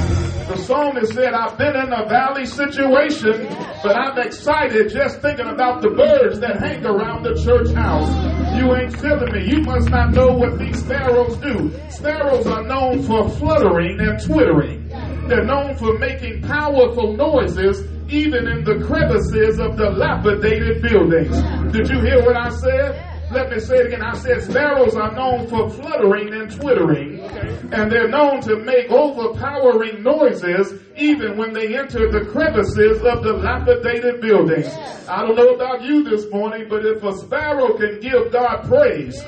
The 0.47 0.59
psalmist 0.59 1.15
said, 1.15 1.33
I've 1.33 1.57
been 1.57 1.75
in 1.75 1.91
a 1.91 2.07
valley 2.07 2.45
situation, 2.45 3.47
but 3.83 3.97
I'm 3.97 4.19
excited 4.19 4.91
just 4.91 5.23
thinking 5.23 5.47
about 5.47 5.81
the 5.81 5.89
birds 5.89 6.41
that 6.41 6.61
hang 6.61 6.85
around 6.85 7.23
the 7.23 7.41
church 7.43 7.73
house. 7.75 8.11
You 8.61 8.75
ain't 8.77 8.95
feeling 8.99 9.33
me. 9.33 9.49
You 9.49 9.63
must 9.63 9.89
not 9.89 10.11
know 10.11 10.35
what 10.35 10.59
these 10.59 10.79
sparrows 10.81 11.37
do. 11.39 11.73
Sparrows 11.89 12.47
are 12.47 12.65
known 12.65 13.03
for 13.05 13.31
fluttering 13.31 14.01
and 14.01 14.21
twittering. 14.21 14.87
They're 15.29 15.45
known 15.45 15.77
for 15.77 15.97
making 15.99 16.43
powerful 16.43 17.17
noises 17.17 17.81
even 18.11 18.49
in 18.49 18.65
the 18.65 18.85
crevices 18.85 19.59
of 19.61 19.77
dilapidated 19.79 20.83
buildings. 20.83 21.41
Did 21.73 21.89
you 21.89 22.01
hear 22.03 22.21
what 22.23 22.37
I 22.37 22.51
said? 22.51 23.10
Let 23.31 23.51
me 23.51 23.61
say 23.61 23.77
it 23.77 23.87
again. 23.87 24.03
I 24.03 24.17
said 24.17 24.43
sparrows 24.43 24.97
are 24.97 25.15
known 25.15 25.47
for 25.47 25.71
fluttering 25.71 26.35
and 26.35 26.51
twittering, 26.51 27.21
and 27.73 27.91
they're 27.91 28.09
known 28.09 28.41
to 28.43 28.57
make 28.57 28.91
overpowering 28.91 30.03
noises 30.03 30.81
even 30.97 31.37
when 31.37 31.53
they 31.53 31.79
enter 31.79 32.11
the 32.11 32.27
crevices 32.33 33.01
of 33.03 33.23
dilapidated 33.23 34.21
buildings. 34.21 34.67
I 35.09 35.23
don't 35.23 35.37
know 35.37 35.55
about 35.55 35.83
you 35.83 36.03
this 36.03 36.29
morning, 36.31 36.67
but 36.69 36.85
if 36.85 37.03
a 37.05 37.13
sparrow 37.19 37.77
can 37.79 38.01
give 38.01 38.33
God 38.33 38.65
praise 38.65 39.23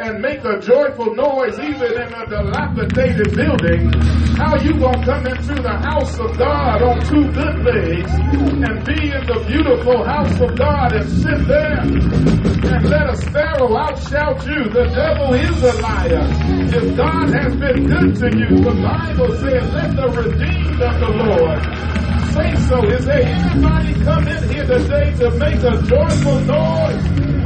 and 0.00 0.20
make 0.22 0.44
a 0.44 0.60
joyful 0.60 1.14
noise 1.14 1.58
even 1.58 1.92
in 1.92 2.10
a 2.14 2.26
dilapidated 2.26 3.34
building, 3.34 3.90
how 4.36 4.56
you 4.62 4.78
gonna 4.78 5.04
come 5.04 5.26
into 5.26 5.54
the 5.60 5.76
house 5.82 6.18
of 6.18 6.36
God 6.38 6.82
on 6.82 7.00
two 7.06 7.26
good 7.32 7.58
legs 7.64 8.12
and 8.12 8.84
be 8.86 9.10
in 9.10 9.22
the 9.26 9.44
beautiful 9.46 10.04
house 10.04 10.40
of 10.40 10.56
God 10.56 10.92
and 10.94 11.08
sit 11.10 11.46
there 11.46 11.80
and 11.82 12.88
let 12.88 13.10
a 13.10 13.16
sparrow 13.16 13.68
outshout 13.74 14.46
you? 14.46 14.70
The 14.70 14.86
devil 14.94 15.34
is 15.34 15.62
a 15.62 15.72
liar. 15.82 16.26
If 16.70 16.96
God 16.96 17.34
has 17.34 17.54
been 17.56 17.86
good 17.86 18.14
to 18.22 18.38
you, 18.38 18.62
the 18.62 18.74
Bible 18.78 19.34
says, 19.38 19.72
let 19.74 19.96
the 19.96 20.08
redeemed 20.14 20.80
of 20.80 20.94
the 21.00 21.10
Lord 21.26 21.88
say 22.32 22.54
so. 22.68 22.84
Is 22.86 23.04
there 23.04 23.22
anybody 23.22 23.94
come 24.04 24.28
in 24.28 24.48
here 24.52 24.66
today 24.66 25.10
to 25.16 25.30
make 25.38 25.62
a 25.62 25.82
joyful 25.82 26.40
noise? 26.40 27.37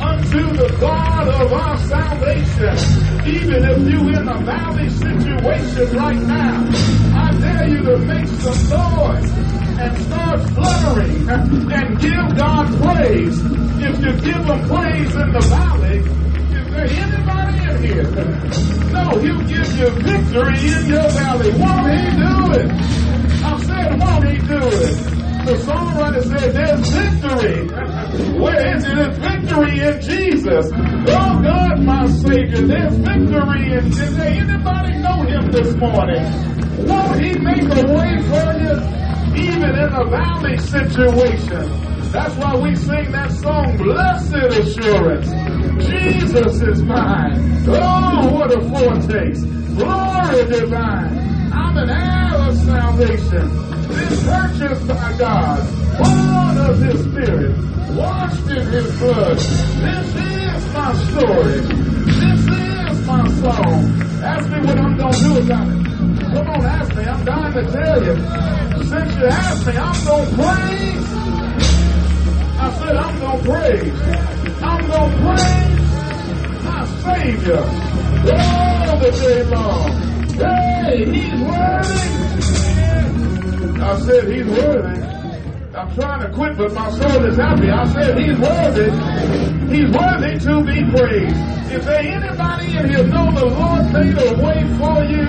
Unto 0.00 0.42
the 0.56 0.76
God 0.80 1.28
of 1.28 1.52
our 1.52 1.76
salvation. 1.78 2.76
Even 3.26 3.64
if 3.64 3.78
you 3.92 4.08
in 4.08 4.28
a 4.28 4.38
valley 4.42 4.88
situation 4.88 5.96
right 5.96 6.22
now, 6.22 6.64
I 7.14 7.30
dare 7.38 7.68
you 7.68 7.82
to 7.82 7.98
make 7.98 8.26
some 8.26 8.68
noise 8.70 9.30
and 9.78 9.98
start 10.06 10.40
fluttering 10.50 11.28
and 11.28 12.00
give 12.00 12.36
God 12.36 12.66
praise. 12.82 13.38
If 13.82 13.98
you 14.00 14.12
give 14.20 14.44
him 14.44 14.68
praise 14.68 15.14
in 15.16 15.32
the 15.32 15.44
valley, 15.48 15.98
is 15.98 16.66
there 16.70 16.88
anybody 17.04 17.58
in 17.68 17.82
here? 17.82 18.10
No, 18.92 19.18
he'll 19.20 19.44
give 19.46 19.78
you 19.78 19.90
victory 20.00 20.58
in 20.72 20.86
your 20.86 21.08
valley. 21.10 21.50
Won't 21.52 21.90
he 21.92 22.04
do 22.16 22.52
it? 22.60 22.70
I 23.42 23.62
said, 23.64 23.98
won't 24.00 24.28
he 24.28 24.38
do 24.46 24.58
it? 24.58 25.19
The 25.46 25.56
songwriter 25.56 26.22
said, 26.22 26.52
There's 26.54 26.88
victory. 26.90 28.38
Where 28.38 28.76
is 28.76 28.84
it? 28.84 28.94
There's 28.94 29.18
victory 29.18 29.80
in 29.80 30.00
Jesus. 30.00 30.66
Oh 30.72 31.42
God, 31.42 31.82
my 31.82 32.06
Savior, 32.08 32.66
there's 32.66 32.94
victory 32.96 33.72
in 33.72 33.84
Jesus. 33.90 34.18
Anybody 34.18 34.98
know 34.98 35.22
him 35.22 35.50
this 35.50 35.74
morning? 35.76 36.22
Won't 36.86 37.20
he 37.20 37.38
make 37.38 37.62
a 37.62 37.86
way 37.92 38.20
for 38.28 38.46
you? 38.60 38.76
Even 39.42 39.70
in 39.70 39.92
a 39.92 40.04
valley 40.10 40.58
situation. 40.58 41.64
That's 42.12 42.34
why 42.36 42.56
we 42.56 42.74
sing 42.74 43.10
that 43.12 43.30
song, 43.32 43.76
Blessed 43.76 44.34
Assurance. 44.34 45.30
Jesus 45.86 46.60
is 46.60 46.82
mine. 46.82 47.64
Oh, 47.68 48.28
what 48.34 48.52
a 48.52 48.60
foretaste. 48.68 49.46
Glory 49.76 50.44
divine. 50.46 51.39
I'm 51.52 51.76
an 51.76 51.90
heir 51.90 52.48
of 52.48 52.56
salvation 52.56 53.70
been 53.90 54.24
purchased 54.24 54.86
by 54.86 55.16
God, 55.18 55.60
born 55.98 56.56
of 56.58 56.78
His 56.80 57.00
Spirit, 57.04 57.56
washed 57.94 58.48
in 58.48 58.66
His 58.66 58.98
blood. 58.98 59.38
This 59.38 60.08
is 60.14 60.74
my 60.74 60.94
story. 61.10 61.60
This 62.06 62.40
is 62.40 63.06
my 63.06 63.28
song. 63.42 64.02
Ask 64.22 64.48
me 64.50 64.58
what 64.60 64.78
I'm 64.78 64.96
going 64.96 65.12
to 65.12 65.20
do 65.20 65.38
about 65.38 65.68
it. 65.68 65.86
Come 66.32 66.48
on. 66.48 66.64
ask 66.64 66.94
me, 66.94 67.04
I'm 67.04 67.24
dying 67.24 67.52
to 67.54 67.72
tell 67.72 68.04
you. 68.04 68.14
Since 68.88 69.16
you 69.16 69.26
asked 69.26 69.66
me, 69.66 69.76
I'm 69.76 70.04
going 70.04 70.28
to 70.28 70.34
praise. 70.36 71.08
I 72.62 72.74
said, 72.78 72.96
I'm 72.96 73.18
going 73.18 73.38
to 73.38 73.50
praise. 73.50 74.00
I'm 74.62 74.86
going 74.86 75.10
to 75.10 75.16
praise 75.26 75.80
my 76.64 76.84
Savior 77.02 77.62
all 78.32 78.98
the 78.98 79.10
day 79.10 79.42
long. 79.44 80.19
He's 80.40 81.40
worthy. 81.42 82.00
I 83.82 84.00
said, 84.00 84.28
he's 84.32 84.46
worthy. 84.46 85.00
I'm 85.76 85.94
trying 85.94 86.20
to 86.20 86.32
quit, 86.34 86.56
but 86.56 86.72
my 86.72 86.90
soul 86.90 87.24
is 87.26 87.36
happy. 87.36 87.70
I 87.70 87.92
said, 87.92 88.18
he's 88.18 88.38
worthy. 88.38 88.90
He's 89.74 89.90
worthy 89.94 90.38
to 90.38 90.64
be 90.64 90.90
praised. 90.90 91.36
Is 91.72 91.84
there 91.84 92.00
anybody 92.00 92.76
in 92.76 92.88
here 92.88 93.06
know 93.06 93.30
the 93.32 93.46
Lord 93.46 93.92
made 93.92 94.16
a 94.16 94.32
way 94.42 94.64
for 94.78 95.04
you 95.04 95.26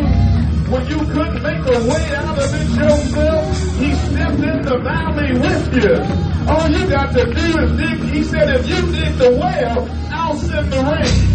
when 0.72 0.88
you 0.88 0.98
couldn't 1.12 1.44
make 1.44 1.66
a 1.68 1.80
way 1.88 2.16
out 2.16 2.38
of 2.40 2.54
it 2.54 2.70
yourself? 2.76 3.78
He 3.78 3.94
stepped 3.94 4.40
in 4.40 4.62
the 4.62 4.78
valley 4.80 5.34
with 5.34 5.74
you. 5.76 5.96
All 6.50 6.70
you 6.70 6.90
got 6.90 7.14
to 7.14 7.26
do 7.26 7.60
is 7.60 7.72
dig. 7.78 8.00
He 8.12 8.24
said, 8.24 8.50
if 8.50 8.68
you 8.68 8.82
dig 8.92 9.14
the 9.18 9.32
well, 9.32 9.90
I'll 10.12 10.38
send 10.38 10.72
the 10.72 10.80
rain. 10.80 11.31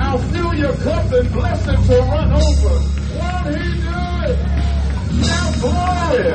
I'll 0.00 0.18
fill 0.18 0.54
your 0.54 0.74
cup 0.78 1.10
and 1.12 1.32
blessings 1.32 1.88
will 1.88 2.02
run 2.02 2.32
over. 2.32 2.74
Won't 3.18 3.46
he 3.56 3.64
do 3.80 4.00
it? 4.28 4.36
Shout 5.24 5.52
glory. 5.60 6.28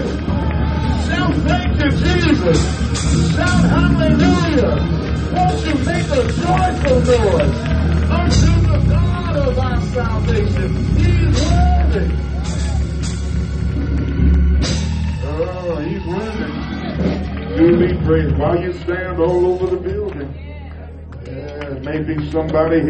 Shout 1.07 1.33
thank 1.47 1.71
you, 1.81 1.89
Jesus. 1.91 2.59
Shout 3.35 3.63
hallelujah. 3.69 4.73
Won't 5.33 5.65
you 5.65 5.75
make 5.85 6.09
a 6.09 6.23
joyful 6.41 6.99
noise 6.99 7.57
unto 8.09 8.51
the 8.67 8.77
God 8.89 9.35
of 9.37 9.59
our 9.59 9.81
salvation? 9.81 10.69
He's 10.97 11.41
worthy. 11.41 12.07
Oh, 15.23 15.75
he's 15.85 16.05
worthy. 16.05 17.57
Do 17.57 17.77
be 17.77 18.05
praised 18.05 18.37
while 18.37 18.59
you 18.61 18.73
stand 18.73 19.19
all 19.19 19.45
over 19.45 19.67
the 19.67 19.77
building. 19.77 20.29
Yeah, 21.25 21.79
maybe 21.83 22.29
somebody 22.31 22.81
here. 22.81 22.89